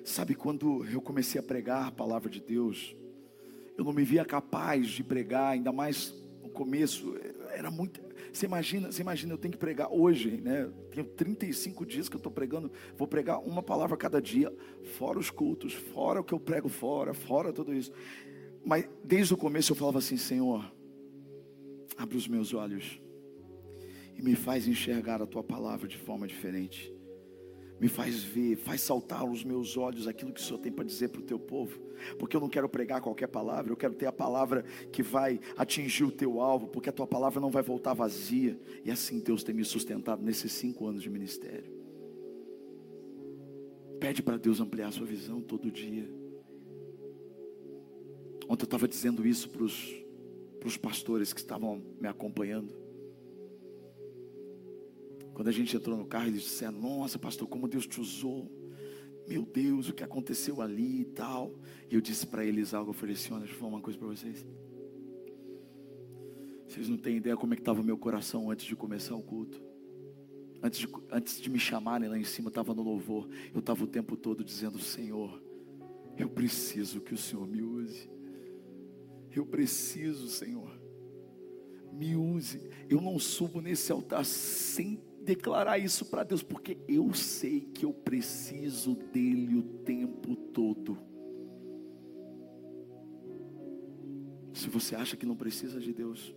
[0.04, 2.96] Sabe, quando eu comecei a pregar a palavra de Deus,
[3.78, 7.16] eu não me via capaz de pregar, ainda mais no começo,
[7.52, 8.02] era muito.
[8.32, 10.70] Você imagina, você imagina, eu tenho que pregar hoje, né?
[10.92, 14.54] Tenho 35 dias que eu estou pregando, vou pregar uma palavra cada dia,
[14.98, 17.92] fora os cultos, fora o que eu prego fora, fora tudo isso.
[18.66, 20.70] Mas desde o começo eu falava assim, Senhor,
[21.98, 23.02] abre os meus olhos
[24.16, 26.94] e me faz enxergar a tua palavra de forma diferente
[27.80, 31.10] me faz ver, faz saltar aos meus olhos aquilo que o Senhor tem para dizer
[31.10, 31.80] para o teu povo,
[32.18, 36.04] porque eu não quero pregar qualquer palavra, eu quero ter a palavra que vai atingir
[36.04, 39.56] o teu alvo, porque a tua palavra não vai voltar vazia, e assim Deus tem
[39.56, 41.80] me sustentado nesses cinco anos de ministério.
[44.00, 46.10] Pede para Deus ampliar a sua visão todo dia.
[48.48, 52.74] Ontem eu estava dizendo isso para os pastores que estavam me acompanhando.
[55.39, 58.52] Quando a gente entrou no carro, eles disseram: Nossa, pastor, como Deus te usou.
[59.25, 61.56] Meu Deus, o que aconteceu ali e tal.
[61.89, 62.89] E eu disse para eles algo.
[62.89, 64.45] Eu falei assim: Olha, deixa eu falar uma coisa para vocês.
[66.67, 69.23] Vocês não têm ideia como é que estava o meu coração antes de começar o
[69.23, 69.63] culto.
[70.62, 73.30] Antes de, antes de me chamarem lá em cima, estava no louvor.
[73.54, 75.41] Eu estava o tempo todo dizendo: Senhor,
[76.17, 78.12] eu preciso que o Senhor me use.
[79.34, 80.69] Eu preciso, Senhor.
[81.91, 82.69] Me use.
[82.89, 87.93] Eu não subo nesse altar sem declarar isso para Deus, porque eu sei que eu
[87.93, 90.97] preciso dele o tempo todo.
[94.54, 96.34] Se você acha que não precisa de Deus,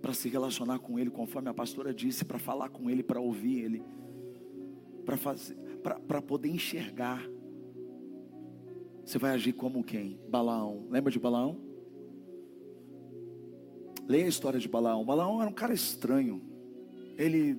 [0.00, 3.60] para se relacionar com Ele, conforme a pastora disse, para falar com Ele, para ouvir
[3.60, 3.82] Ele,
[5.04, 5.56] para fazer,
[6.06, 7.22] para poder enxergar,
[9.04, 10.20] você vai agir como quem?
[10.28, 10.86] Balaão.
[10.90, 11.67] Lembra de Balaão?
[14.08, 15.04] Leia a história de Balaão.
[15.04, 16.42] Balaão era um cara estranho.
[17.16, 17.58] Ele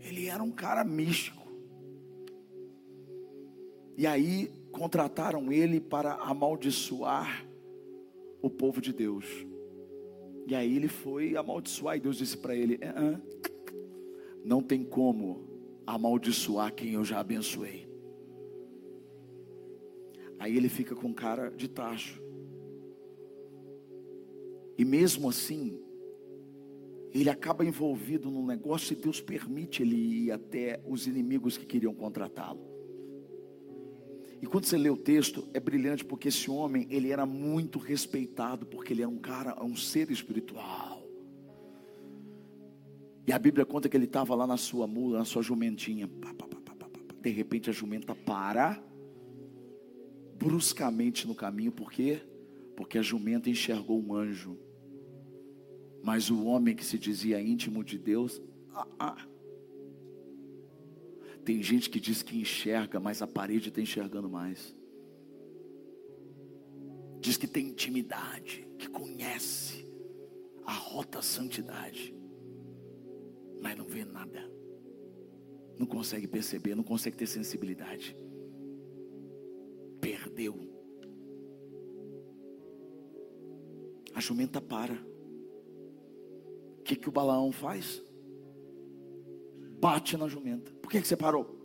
[0.00, 1.44] ele era um cara místico.
[3.96, 7.46] E aí contrataram ele para amaldiçoar
[8.42, 9.24] o povo de Deus.
[10.46, 13.18] E aí ele foi amaldiçoar, e Deus disse para ele: é,
[14.44, 15.48] Não tem como
[15.86, 17.88] amaldiçoar quem eu já abençoei.
[20.38, 22.22] Aí ele fica com cara de tacho.
[24.76, 25.78] E mesmo assim,
[27.12, 31.94] ele acaba envolvido num negócio e Deus permite ele ir até os inimigos que queriam
[31.94, 32.60] contratá-lo.
[34.42, 38.66] E quando você lê o texto, é brilhante porque esse homem, ele era muito respeitado,
[38.66, 41.02] porque ele era um cara, um ser espiritual.
[43.26, 46.10] E a Bíblia conta que ele estava lá na sua mula, na sua jumentinha.
[47.22, 48.82] De repente a jumenta para
[50.36, 52.20] bruscamente no caminho, por quê?
[52.76, 54.58] Porque a jumenta enxergou um anjo.
[56.04, 58.42] Mas o homem que se dizia íntimo de Deus,
[58.74, 59.28] ah, ah.
[61.42, 64.76] Tem gente que diz que enxerga, mas a parede está enxergando mais.
[67.20, 69.90] Diz que tem intimidade, que conhece
[70.66, 72.14] a rota santidade,
[73.62, 74.46] mas não vê nada.
[75.78, 78.14] Não consegue perceber, não consegue ter sensibilidade.
[80.02, 80.54] Perdeu.
[84.14, 85.13] A jumenta para.
[86.84, 88.02] Que, que o Balaão faz?
[89.84, 90.72] bate na jumenta.
[90.80, 91.62] Por que, que você parou?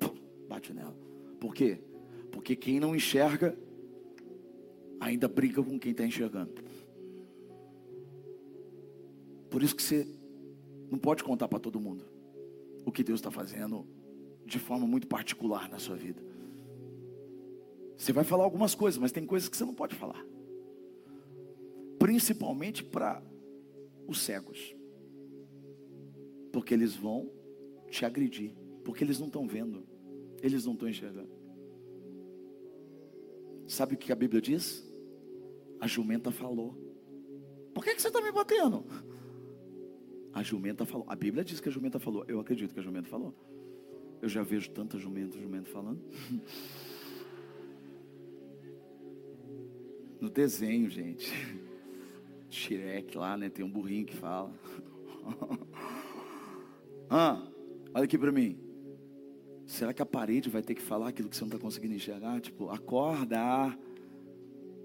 [0.49, 0.93] Bate nela.
[1.39, 1.79] Por quê?
[2.33, 3.57] Porque quem não enxerga
[4.99, 6.53] ainda briga com quem está enxergando.
[9.49, 10.05] Por isso que você
[10.91, 12.03] não pode contar para todo mundo
[12.85, 13.87] o que Deus está fazendo
[14.45, 16.21] de forma muito particular na sua vida.
[17.95, 20.25] Você vai falar algumas coisas, mas tem coisas que você não pode falar.
[21.97, 23.23] Principalmente para
[24.05, 24.75] os cegos.
[26.51, 27.31] Porque eles vão
[27.89, 29.83] te agredir, porque eles não estão vendo,
[30.41, 31.29] eles não estão enxergando.
[33.67, 34.87] Sabe o que a Bíblia diz?
[35.79, 36.75] A jumenta falou.
[37.73, 38.83] Por que, que você está me batendo?
[40.33, 41.05] A jumenta falou.
[41.07, 42.25] A Bíblia diz que a jumenta falou.
[42.27, 43.33] Eu acredito que a jumenta falou.
[44.21, 46.01] Eu já vejo tanta jumenta, jumenta falando.
[50.19, 51.31] No desenho, gente.
[52.51, 53.49] Shrek lá, né?
[53.49, 54.51] Tem um burrinho que fala.
[57.09, 57.49] ah,
[57.93, 58.57] Olha aqui para mim.
[59.65, 62.39] Será que a parede vai ter que falar aquilo que você não está conseguindo enxergar?
[62.39, 63.77] Tipo, acorda.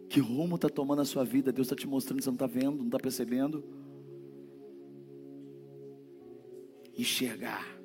[0.09, 1.53] Que rumo está tomando a sua vida?
[1.53, 3.65] Deus está te mostrando, você não está vendo, não está percebendo.
[6.97, 7.79] Enxergar.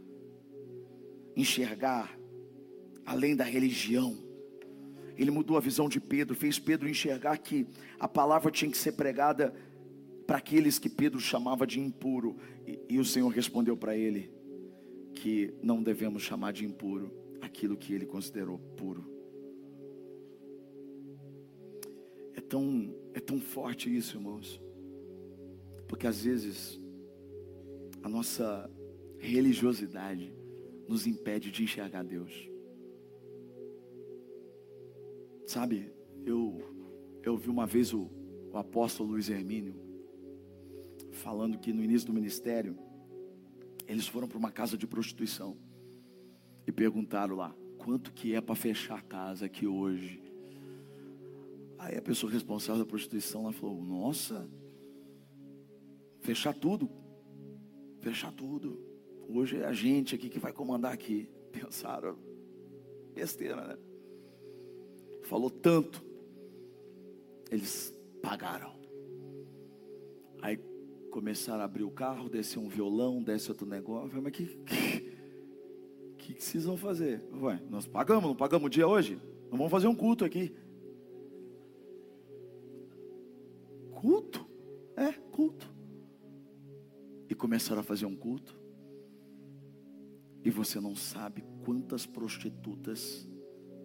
[1.36, 2.18] Enxergar
[3.06, 4.18] além da religião.
[5.18, 7.68] Ele mudou a visão de Pedro, fez Pedro enxergar que
[8.00, 9.54] a palavra tinha que ser pregada
[10.30, 12.38] para aqueles que Pedro chamava de impuro.
[12.68, 14.32] E, e o Senhor respondeu para ele:
[15.16, 17.12] que não devemos chamar de impuro
[17.42, 19.04] aquilo que ele considerou puro.
[22.36, 24.62] É tão, é tão forte isso, irmãos,
[25.88, 26.80] porque às vezes
[28.04, 28.70] a nossa
[29.18, 30.32] religiosidade
[30.88, 32.48] nos impede de enxergar Deus.
[35.48, 35.92] Sabe,
[36.24, 36.62] eu,
[37.24, 38.08] eu vi uma vez o,
[38.54, 39.89] o apóstolo Luiz Hermínio
[41.20, 42.78] falando que no início do ministério,
[43.88, 45.58] eles foram para uma casa de prostituição
[46.66, 50.22] e perguntaram lá: quanto que é para fechar a casa aqui hoje?
[51.78, 54.50] Aí a pessoa responsável da prostituição lá falou: Nossa,
[56.22, 56.90] fechar tudo,
[58.00, 58.88] fechar tudo.
[59.28, 61.30] Hoje é a gente aqui que vai comandar aqui.
[61.52, 62.18] Pensaram,
[63.14, 63.78] besteira, né?
[65.24, 66.04] Falou tanto,
[67.52, 68.79] eles pagaram.
[71.12, 74.10] Começaram a abrir o carro, descer um violão, desce outro negócio.
[74.10, 74.46] Falei, mas que,
[76.18, 77.24] que, que vocês vão fazer?
[77.42, 79.20] Ué, nós pagamos, não pagamos o dia hoje?
[79.50, 80.56] Não vamos fazer um culto aqui.
[83.92, 84.46] Culto?
[84.96, 85.70] É, culto.
[87.28, 88.58] E começaram a fazer um culto.
[90.44, 93.28] E você não sabe quantas prostitutas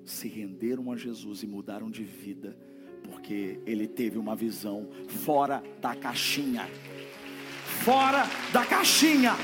[0.05, 2.57] se renderam a Jesus e mudaram de vida,
[3.03, 6.69] porque ele teve uma visão fora da caixinha
[7.83, 9.35] fora da caixinha.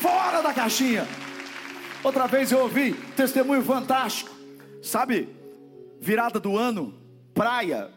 [0.00, 1.06] Fora da caixinha.
[2.02, 4.30] Outra vez eu ouvi testemunho fantástico.
[4.82, 5.28] Sabe,
[6.00, 6.94] virada do ano,
[7.32, 7.90] praia,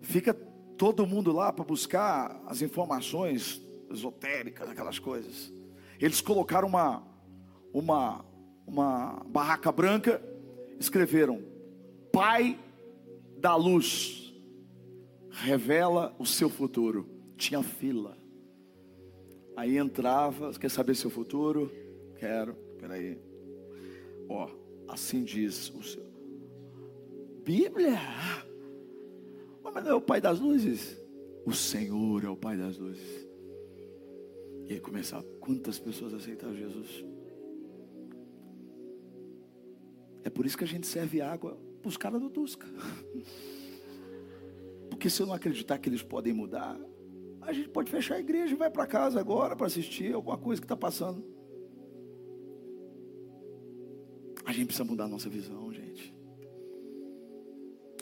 [0.00, 5.52] fica todo mundo lá para buscar as informações esotéricas, aquelas coisas.
[6.00, 7.02] Eles colocaram uma
[7.72, 8.24] uma
[8.66, 10.22] uma barraca branca,
[10.78, 11.42] escreveram:
[12.12, 12.58] Pai
[13.36, 14.32] da luz,
[15.30, 18.18] revela o seu futuro tinha fila.
[19.56, 21.72] Aí entrava, quer saber seu futuro?
[22.18, 23.18] Quero, peraí.
[24.28, 24.50] Ó,
[24.86, 26.06] assim diz o seu.
[27.42, 27.98] Bíblia?
[29.62, 31.00] Mas não é o Pai das luzes?
[31.46, 33.26] O Senhor é o Pai das luzes.
[34.66, 37.04] E aí começava, quantas pessoas aceitaram Jesus?
[40.24, 42.66] É por isso que a gente serve água para os caras do Tusca.
[44.90, 46.78] Porque se eu não acreditar que eles podem mudar,
[47.48, 50.60] a gente pode fechar a igreja e vai para casa agora para assistir alguma coisa
[50.60, 51.24] que está passando.
[54.44, 56.14] A gente precisa mudar a nossa visão, gente.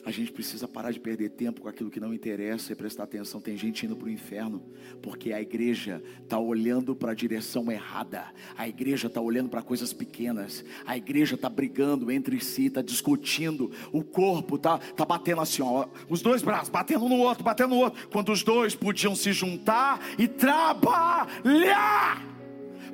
[0.07, 3.41] A gente precisa parar de perder tempo com aquilo que não interessa e prestar atenção.
[3.41, 4.63] Tem gente indo para o inferno
[5.03, 8.33] porque a igreja está olhando para a direção errada.
[8.57, 10.65] A igreja está olhando para coisas pequenas.
[10.87, 13.73] A igreja está brigando entre si, está discutindo.
[13.91, 17.81] O corpo está tá batendo assim, ó, os dois braços batendo no outro, batendo no
[17.81, 18.09] outro.
[18.09, 22.25] Quando os dois podiam se juntar e trabalhar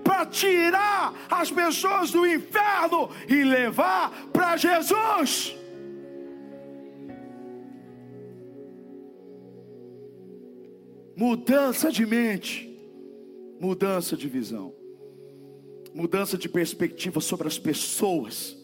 [0.02, 5.60] para tirar as pessoas do inferno e levar para Jesus.
[11.22, 12.68] Mudança de mente,
[13.60, 14.74] mudança de visão,
[15.94, 18.58] mudança de perspectiva sobre as pessoas.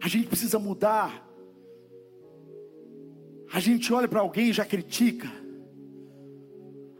[0.00, 1.28] A gente precisa mudar.
[3.52, 5.28] A gente olha para alguém e já critica.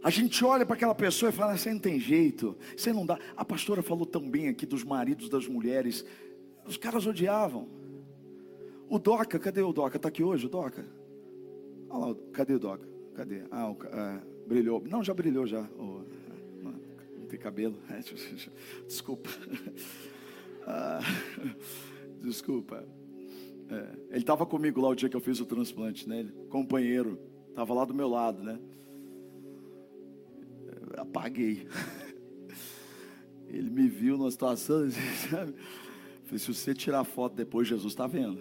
[0.02, 3.20] A gente olha para aquela pessoa e fala: você não tem jeito, você não dá.
[3.36, 6.04] A pastora falou tão bem aqui dos maridos das mulheres.
[6.66, 7.68] Os caras odiavam.
[8.88, 9.96] O Doca, cadê o Doca?
[9.96, 10.84] Está aqui hoje o Doca?
[11.88, 12.88] Olha lá, cadê o Doca?
[13.14, 13.44] Cadê?
[13.48, 14.82] Ah, o, é, brilhou.
[14.84, 15.64] Não, já brilhou já.
[15.78, 16.00] Oh,
[16.60, 17.78] não, tem cabelo.
[18.84, 19.30] Desculpa.
[20.66, 21.00] Ah,
[22.20, 22.84] desculpa.
[23.70, 26.20] É, ele estava comigo lá o dia que eu fiz o transplante, né?
[26.20, 28.58] Ele, companheiro, estava lá do meu lado, né?
[30.96, 31.66] Apaguei.
[33.48, 34.88] Ele me viu numa situação,
[35.30, 35.54] sabe?
[36.36, 38.40] Se você tirar foto depois, Jesus está vendo.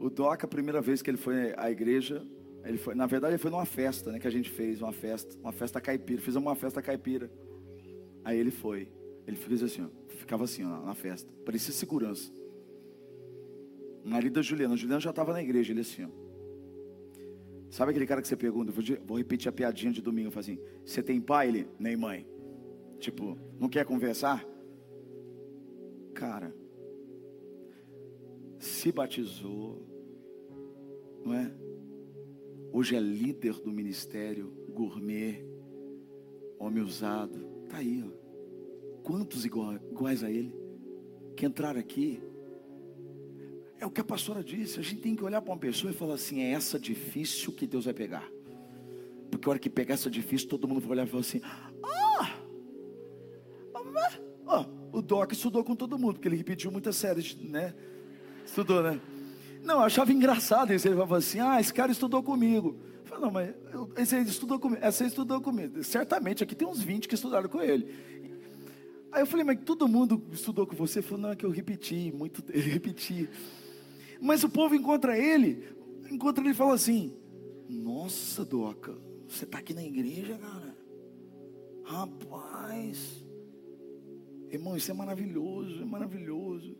[0.00, 2.26] O Doca, a primeira vez que ele foi à igreja,
[2.64, 5.36] ele foi, na verdade, ele foi numa festa, né, que a gente fez, uma festa,
[5.38, 6.20] uma festa caipira.
[6.20, 7.30] Fizemos uma festa caipira.
[8.24, 8.88] Aí ele foi.
[9.26, 11.30] Ele fez assim, ó, ficava assim, ó, na festa.
[11.44, 12.32] Parecia segurança.
[14.04, 14.76] O marido da Juliana.
[14.76, 16.24] Juliana já estava na igreja, ele assim, ó.
[17.70, 18.70] Sabe aquele cara que você pergunta?
[18.70, 20.30] Vou, vou repetir a piadinha de domingo.
[20.32, 21.48] Eu assim: Você tem pai?
[21.48, 22.26] Ele, nem mãe.
[23.00, 24.46] Tipo, não quer conversar?
[26.14, 26.54] Cara,
[28.60, 29.82] se batizou,
[31.24, 31.52] não é?
[32.76, 35.46] Hoje é líder do ministério gourmet,
[36.58, 37.38] homem usado.
[37.68, 38.10] Tá aí, ó.
[39.04, 40.52] Quantos iguais a ele
[41.36, 42.20] que entraram aqui?
[43.78, 44.80] É o que a pastora disse.
[44.80, 47.64] A gente tem que olhar para uma pessoa e falar assim: é essa difícil que
[47.64, 48.28] Deus vai pegar.
[49.30, 51.70] Porque a hora que pegar essa difícil, todo mundo vai olhar e falar assim: ah,
[54.48, 57.72] ah, o Doc estudou com todo mundo, porque ele repetiu muitas séries, né?
[58.44, 59.00] Estudou, né?
[59.64, 60.86] Não, eu achava engraçado isso.
[60.86, 62.76] Ele falava assim: ah, esse cara estudou comigo.
[63.00, 64.84] Eu falei, não, mas eu, esse estudou comigo.
[64.84, 65.82] Essa estudou comigo.
[65.82, 67.92] Certamente aqui tem uns 20 que estudaram com ele.
[69.10, 70.98] Aí eu falei, mas todo mundo estudou com você?
[70.98, 73.28] Ele falou, não, é que eu repeti, muito, ele repeti.
[74.20, 75.68] Mas o povo encontra ele,
[76.10, 77.16] encontra ele e fala assim:
[77.68, 78.94] Nossa, Doca,
[79.28, 80.76] você está aqui na igreja, cara?
[81.84, 83.24] Rapaz,
[84.50, 86.76] irmão, isso é maravilhoso, é maravilhoso.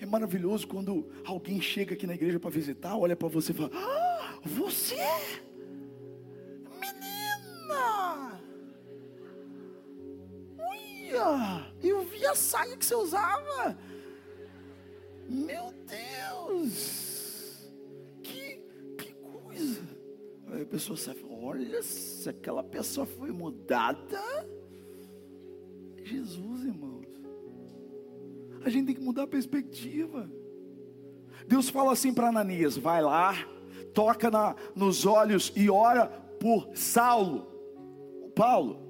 [0.00, 3.70] É maravilhoso quando alguém chega aqui na igreja para visitar, olha para você e fala:
[3.72, 4.96] ah, Você,
[6.80, 8.40] menina,
[10.58, 13.78] olha, eu vi a saia que você usava.
[15.28, 17.70] Meu Deus,
[18.22, 18.60] que,
[18.98, 19.82] que coisa.
[20.48, 24.20] Aí a pessoa sabe, olha, se aquela pessoa foi mudada.
[26.04, 26.91] Jesus, irmãos.
[28.64, 30.30] A gente tem que mudar a perspectiva.
[31.46, 33.34] Deus fala assim para Ananias: vai lá,
[33.92, 36.06] toca na, nos olhos e ora
[36.40, 37.46] por Saulo,
[38.34, 38.80] Paulo,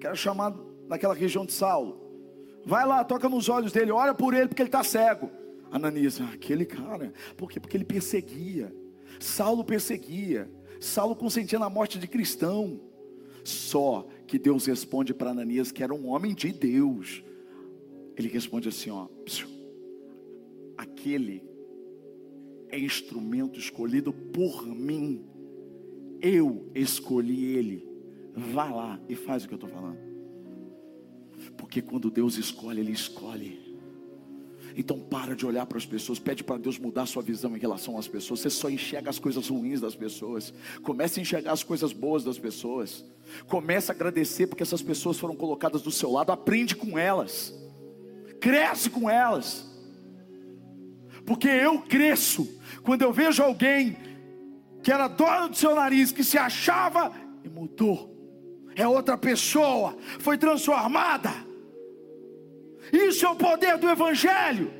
[0.00, 2.04] que era chamado naquela região de Saulo.
[2.64, 5.30] Vai lá, toca nos olhos dele, ora por ele porque ele está cego.
[5.70, 7.60] Ananias, aquele cara, por quê?
[7.60, 8.74] Porque ele perseguia.
[9.20, 10.50] Saulo perseguia.
[10.80, 12.80] Saulo consentia na morte de cristão.
[13.44, 17.22] Só que Deus responde para Ananias que era um homem de Deus.
[18.16, 19.08] Ele responde assim, ó,
[20.76, 21.42] aquele
[22.68, 25.24] é instrumento escolhido por mim.
[26.20, 27.86] Eu escolhi ele.
[28.34, 29.98] Vá lá e faz o que eu estou falando.
[31.56, 33.66] Porque quando Deus escolhe, Ele escolhe.
[34.76, 37.98] Então para de olhar para as pessoas, pede para Deus mudar sua visão em relação
[37.98, 38.40] às pessoas.
[38.40, 40.52] Você só enxerga as coisas ruins das pessoas.
[40.82, 43.04] Comece a enxergar as coisas boas das pessoas.
[43.46, 46.30] Comece a agradecer porque essas pessoas foram colocadas do seu lado.
[46.30, 47.54] Aprende com elas.
[48.46, 49.66] Cresce com elas.
[51.26, 52.48] Porque eu cresço
[52.84, 53.96] quando eu vejo alguém
[54.84, 57.10] que era dono do seu nariz, que se achava
[57.42, 58.16] e mudou.
[58.76, 61.30] É outra pessoa, foi transformada.
[62.92, 64.72] Isso é o poder do Evangelho.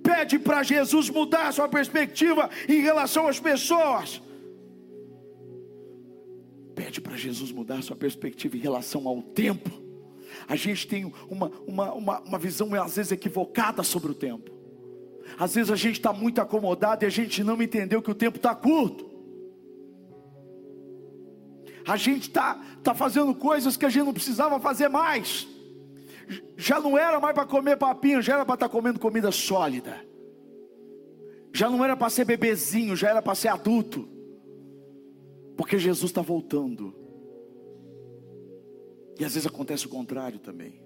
[0.00, 4.22] Pede para Jesus mudar sua perspectiva em relação às pessoas.
[6.76, 9.83] Pede para Jesus mudar a sua perspectiva em relação ao tempo.
[10.48, 14.50] A gente tem uma, uma, uma, uma visão às vezes equivocada sobre o tempo.
[15.38, 18.36] Às vezes a gente está muito acomodado e a gente não entendeu que o tempo
[18.36, 19.12] está curto.
[21.86, 25.46] A gente está tá fazendo coisas que a gente não precisava fazer mais.
[26.56, 30.04] Já não era mais para comer papinho, já era para estar tá comendo comida sólida.
[31.52, 34.08] Já não era para ser bebezinho, já era para ser adulto.
[35.56, 37.03] Porque Jesus está voltando.
[39.18, 40.82] E às vezes acontece o contrário também.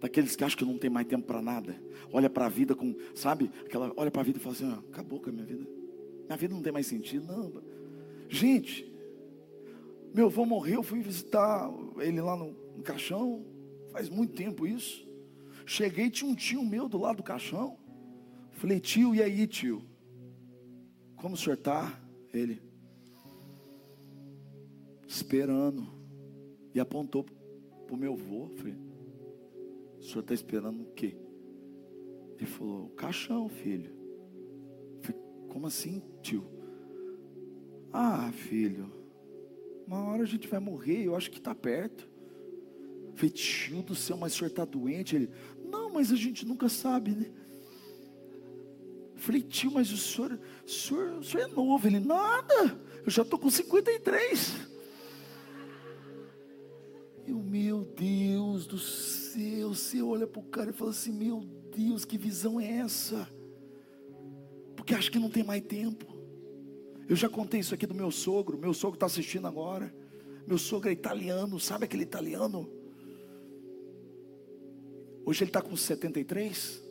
[0.00, 1.80] Daqueles que acham que não tem mais tempo para nada.
[2.12, 3.50] Olha para a vida com, sabe?
[3.64, 5.66] Aquela, olha para a vida e fala assim: ah, acabou com a minha vida.
[6.26, 7.26] Minha vida não tem mais sentido.
[7.26, 7.62] Não.
[8.28, 8.92] Gente,
[10.14, 13.44] meu avô morreu, eu fui visitar ele lá no, no caixão.
[13.90, 15.06] Faz muito tempo isso.
[15.66, 17.78] Cheguei, tinha um tio meu do lado do caixão.
[18.52, 19.82] Falei, tio, e aí, tio?
[21.16, 22.00] Como o senhor está?
[22.32, 22.60] Ele,
[25.06, 25.97] esperando.
[26.80, 28.48] Apontou para o meu avô.
[28.56, 28.76] Falei,
[29.98, 31.16] o senhor está esperando o quê?
[32.36, 33.92] Ele falou, o caixão, filho.
[35.00, 36.46] Falei, como assim, tio?
[37.92, 38.92] Ah, filho,
[39.86, 42.08] uma hora a gente vai morrer, eu acho que está perto.
[43.14, 45.16] Falei, tio do céu, mas o senhor está doente?
[45.16, 45.30] Ele,
[45.64, 47.30] não, mas a gente nunca sabe, né?
[49.16, 51.86] Falei, tio, mas o senhor, o senhor, o senhor é novo.
[51.88, 54.77] Ele, nada, eu já estou com 53.
[57.28, 61.40] Eu, meu Deus do céu, você olha para o cara e fala assim: Meu
[61.76, 63.28] Deus, que visão é essa?
[64.74, 66.06] Porque acho que não tem mais tempo.
[67.06, 68.56] Eu já contei isso aqui do meu sogro.
[68.56, 69.94] Meu sogro está assistindo agora.
[70.46, 72.66] Meu sogro é italiano, sabe aquele italiano?
[75.26, 76.82] Hoje ele está com 73,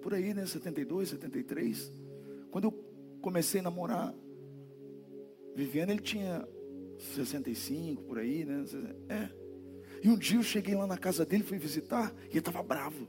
[0.00, 0.46] por aí, né?
[0.46, 1.92] 72, 73.
[2.52, 2.72] Quando eu
[3.20, 4.14] comecei a namorar
[5.56, 6.46] Viviane, ele tinha
[6.98, 8.64] 65, por aí, né?
[9.08, 9.45] É.
[10.06, 13.08] E um dia eu cheguei lá na casa dele, fui visitar, e ele estava bravo.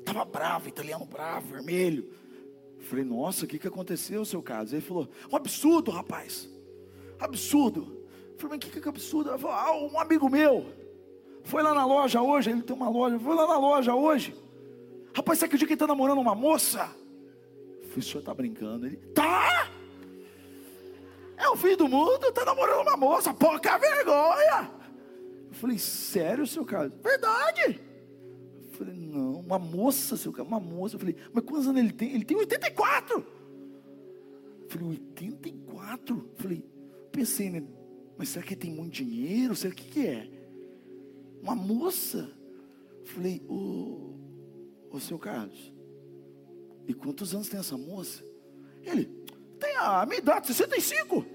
[0.00, 2.12] Estava bravo, italiano bravo, vermelho.
[2.80, 4.74] Falei, nossa, o que, que aconteceu, seu caso?
[4.74, 6.50] Ele falou, um absurdo, rapaz.
[7.18, 8.04] Absurdo.
[8.36, 9.30] Falei, mas o que, que é absurdo?
[9.30, 10.66] Ele falou, ah, um amigo meu
[11.44, 14.34] foi lá na loja hoje, ele tem uma loja, foi lá na loja hoje.
[15.14, 16.94] Rapaz, você acredita que ele está namorando uma moça?
[17.84, 18.84] falei, o senhor está brincando?
[18.84, 19.70] Ele, tá!
[21.38, 24.81] É o fim do mundo, está namorando uma moça, pouca vergonha!
[25.52, 26.98] Eu falei, sério, seu Carlos?
[27.02, 27.78] Verdade.
[28.56, 30.94] Eu falei, não, uma moça, seu Carlos, uma moça.
[30.94, 32.14] Eu falei, mas quantos anos ele tem?
[32.14, 33.18] Ele tem 84.
[33.18, 36.16] Eu falei, 84?
[36.16, 36.64] Eu falei,
[37.12, 37.62] pensei, né?
[38.16, 39.54] Mas será que ele tem muito dinheiro?
[39.54, 40.30] Será que, que é?
[41.42, 42.30] Uma moça?
[43.00, 44.14] Eu falei, ô,
[44.90, 45.70] ô seu Carlos,
[46.88, 48.24] e quantos anos tem essa moça?
[48.82, 49.04] Ele,
[49.60, 51.26] tem a minha idade, 65.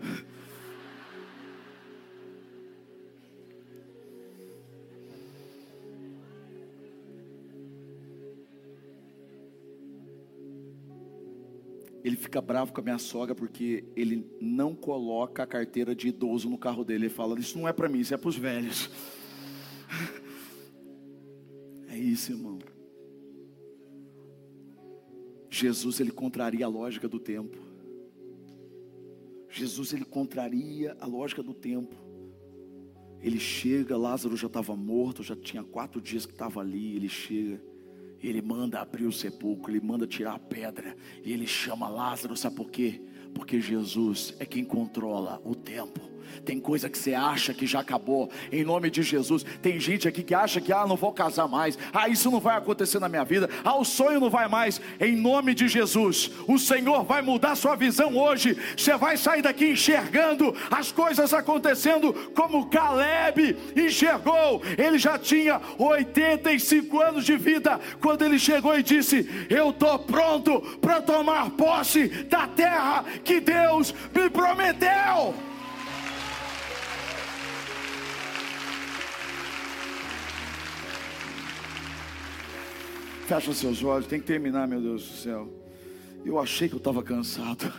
[12.07, 16.49] Ele fica bravo com a minha sogra porque ele não coloca a carteira de idoso
[16.49, 17.05] no carro dele.
[17.05, 18.89] Ele fala: Isso não é para mim, isso é para os velhos.
[21.89, 22.59] É isso, irmão.
[25.49, 27.57] Jesus ele contraria a lógica do tempo.
[29.49, 31.95] Jesus ele contraria a lógica do tempo.
[33.19, 36.95] Ele chega, Lázaro já estava morto, já tinha quatro dias que estava ali.
[36.95, 37.59] Ele chega.
[38.21, 42.55] Ele manda abrir o sepulcro, ele manda tirar a pedra, e ele chama Lázaro, sabe
[42.55, 43.01] por quê?
[43.33, 46.16] Porque Jesus é quem controla o tempo.
[46.45, 49.45] Tem coisa que você acha que já acabou, em nome de Jesus.
[49.61, 52.57] Tem gente aqui que acha que, ah, não vou casar mais, ah, isso não vai
[52.57, 56.31] acontecer na minha vida, ah, o sonho não vai mais, em nome de Jesus.
[56.47, 58.57] O Senhor vai mudar sua visão hoje.
[58.75, 64.61] Você vai sair daqui enxergando as coisas acontecendo como Caleb enxergou.
[64.77, 70.61] Ele já tinha 85 anos de vida quando ele chegou e disse: Eu estou pronto
[70.81, 75.46] para tomar posse da terra que Deus me prometeu.
[83.27, 85.49] Fecha seus olhos, tem que terminar, meu Deus do céu.
[86.23, 87.73] Eu achei que eu estava cansado.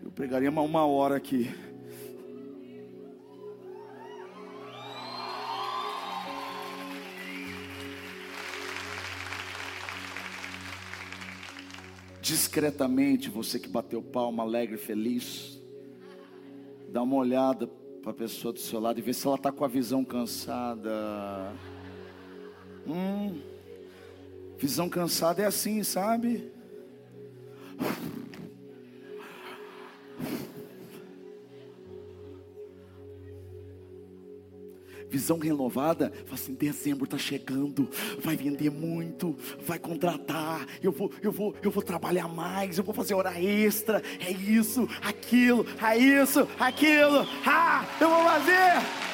[0.00, 1.52] Eu pregaria uma, hora aqui.
[12.22, 15.60] Discretamente, você que bateu palma, alegre, feliz,
[16.88, 17.66] dá uma olhada
[18.00, 21.52] para a pessoa do seu lado e vê se ela está com a visão cansada.
[22.86, 23.53] Hum.
[24.58, 26.52] Visão cansada é assim, sabe?
[35.14, 37.88] visão renovada, fala assim: dezembro está chegando,
[38.18, 42.92] vai vender muito, vai contratar, eu vou, eu vou, eu vou trabalhar mais, eu vou
[42.92, 49.04] fazer hora extra, é isso, aquilo, é isso, aquilo, ah, eu vou fazer.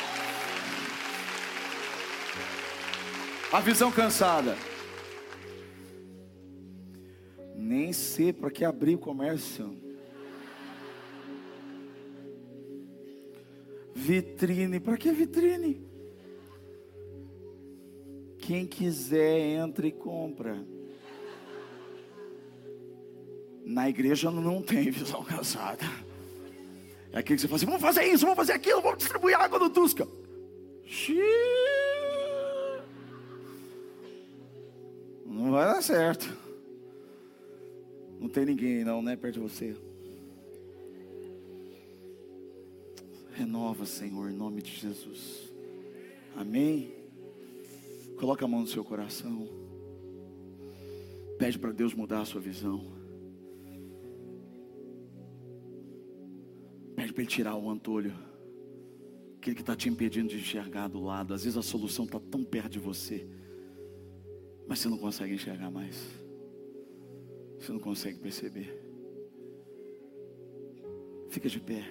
[3.52, 4.56] A visão cansada.
[7.70, 9.76] Nem sei para que abrir o comércio.
[13.94, 15.80] Vitrine, para que vitrine?
[18.38, 20.66] Quem quiser entra e compra.
[23.64, 25.84] Na igreja não tem visão cansada.
[27.12, 29.60] É aquilo que você fala assim: vamos fazer isso, vamos fazer aquilo, vamos distribuir água
[29.60, 30.08] no Tusca.
[35.24, 36.49] Não vai dar certo.
[38.20, 39.74] Não tem ninguém não, né, perto de você.
[43.32, 45.50] Renova, Senhor, em nome de Jesus.
[46.36, 46.92] Amém.
[48.18, 49.48] Coloca a mão no seu coração.
[51.38, 52.92] Pede para Deus mudar a sua visão.
[56.94, 58.12] Pede para Ele tirar o antolho.
[59.38, 61.32] Aquele que está te impedindo de enxergar do lado.
[61.32, 63.26] Às vezes a solução está tão perto de você.
[64.68, 66.29] Mas você não consegue enxergar mais.
[67.60, 68.74] Você não consegue perceber.
[71.28, 71.84] Fica de pé.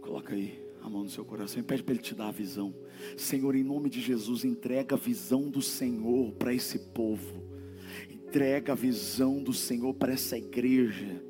[0.00, 2.72] Coloca aí a mão no seu coração e pede para Ele te dar a visão.
[3.16, 7.42] Senhor, em nome de Jesus, entrega a visão do Senhor para esse povo.
[8.08, 11.20] Entrega a visão do Senhor para essa igreja.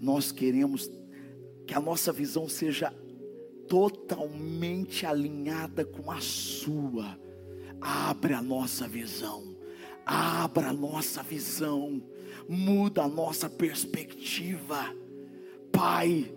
[0.00, 0.90] Nós queremos
[1.66, 2.92] que a nossa visão seja
[3.68, 7.16] totalmente alinhada com a sua.
[7.80, 9.59] Abre a nossa visão.
[10.10, 12.02] Abra a nossa visão.
[12.48, 14.92] Muda a nossa perspectiva.
[15.70, 16.34] Pai,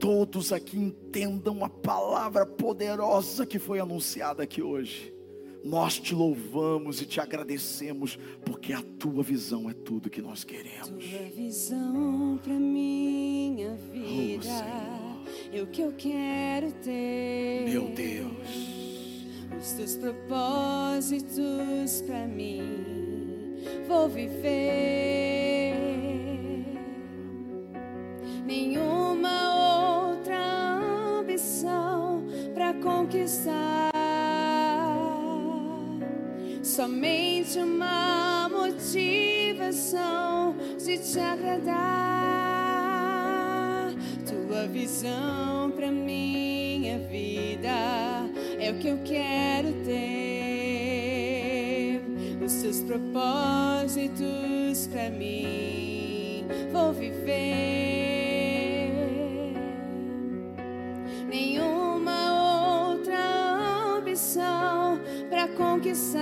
[0.00, 5.14] todos aqui entendam a palavra poderosa que foi anunciada aqui hoje.
[5.62, 11.04] Nós te louvamos e te agradecemos, porque a tua visão é tudo que nós queremos.
[11.04, 14.48] Tua visão para minha vida
[15.52, 17.66] oh, é o que eu quero ter.
[17.68, 18.89] Meu Deus.
[19.60, 25.74] Os teus propósitos para mim vou viver.
[28.46, 29.40] Nenhuma
[33.10, 33.90] conquistar.
[36.62, 41.80] Somente uma motivação de te agradar.
[44.26, 48.19] Tua visão para minha vida
[48.70, 50.00] é o que eu quero ter.
[52.44, 57.70] Os teus propósitos para mim vou viver.
[65.40, 66.20] para conquistar.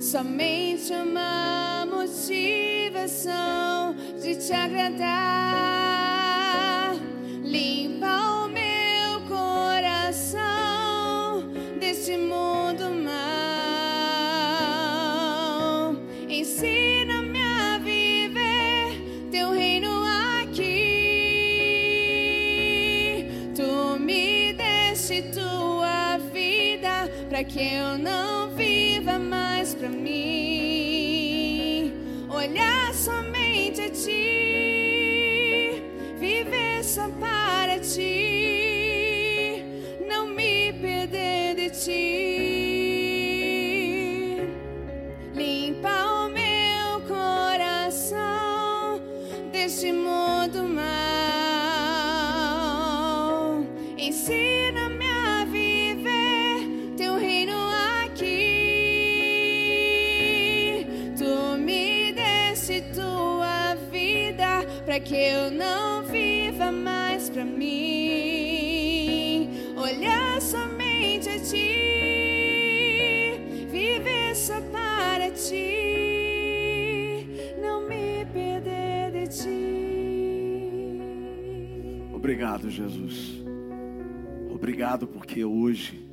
[0.00, 5.95] Somente uma motivação de te agradar.
[82.16, 83.44] Obrigado, Jesus.
[84.50, 86.10] Obrigado porque hoje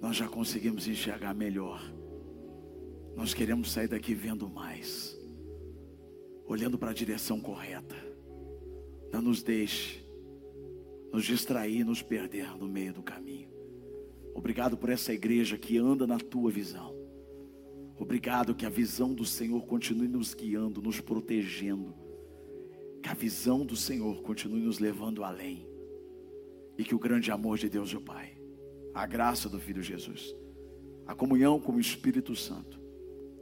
[0.00, 1.82] nós já conseguimos enxergar melhor.
[3.16, 5.20] Nós queremos sair daqui vendo mais
[6.46, 7.96] olhando para a direção correta.
[9.12, 10.00] Não nos deixe
[11.12, 13.50] nos distrair, nos perder no meio do caminho.
[14.32, 16.94] Obrigado por essa igreja que anda na tua visão.
[17.98, 22.11] Obrigado que a visão do Senhor continue nos guiando, nos protegendo.
[23.02, 25.66] Que a visão do Senhor continue nos levando além.
[26.78, 28.36] E que o grande amor de Deus, o Pai,
[28.94, 30.34] a graça do Filho Jesus,
[31.06, 32.80] a comunhão com o Espírito Santo,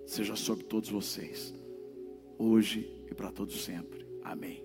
[0.06, 1.54] seja sobre todos vocês,
[2.38, 4.06] hoje e para todos sempre.
[4.24, 4.64] Amém.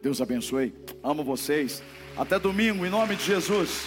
[0.00, 0.74] Deus abençoe.
[1.02, 1.82] Amo vocês.
[2.16, 3.86] Até domingo, em nome de Jesus.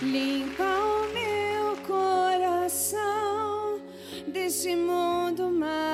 [0.00, 3.80] Limpa o meu coração
[4.26, 5.93] desse mundo mal.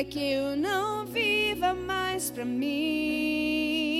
[0.00, 3.90] Para que eu não viva mais para mim.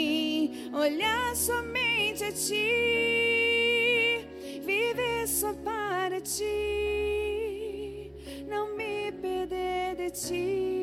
[0.73, 2.57] Olhar somente a ti,
[4.65, 8.11] viver só para ti,
[8.49, 10.80] não me perder de ti.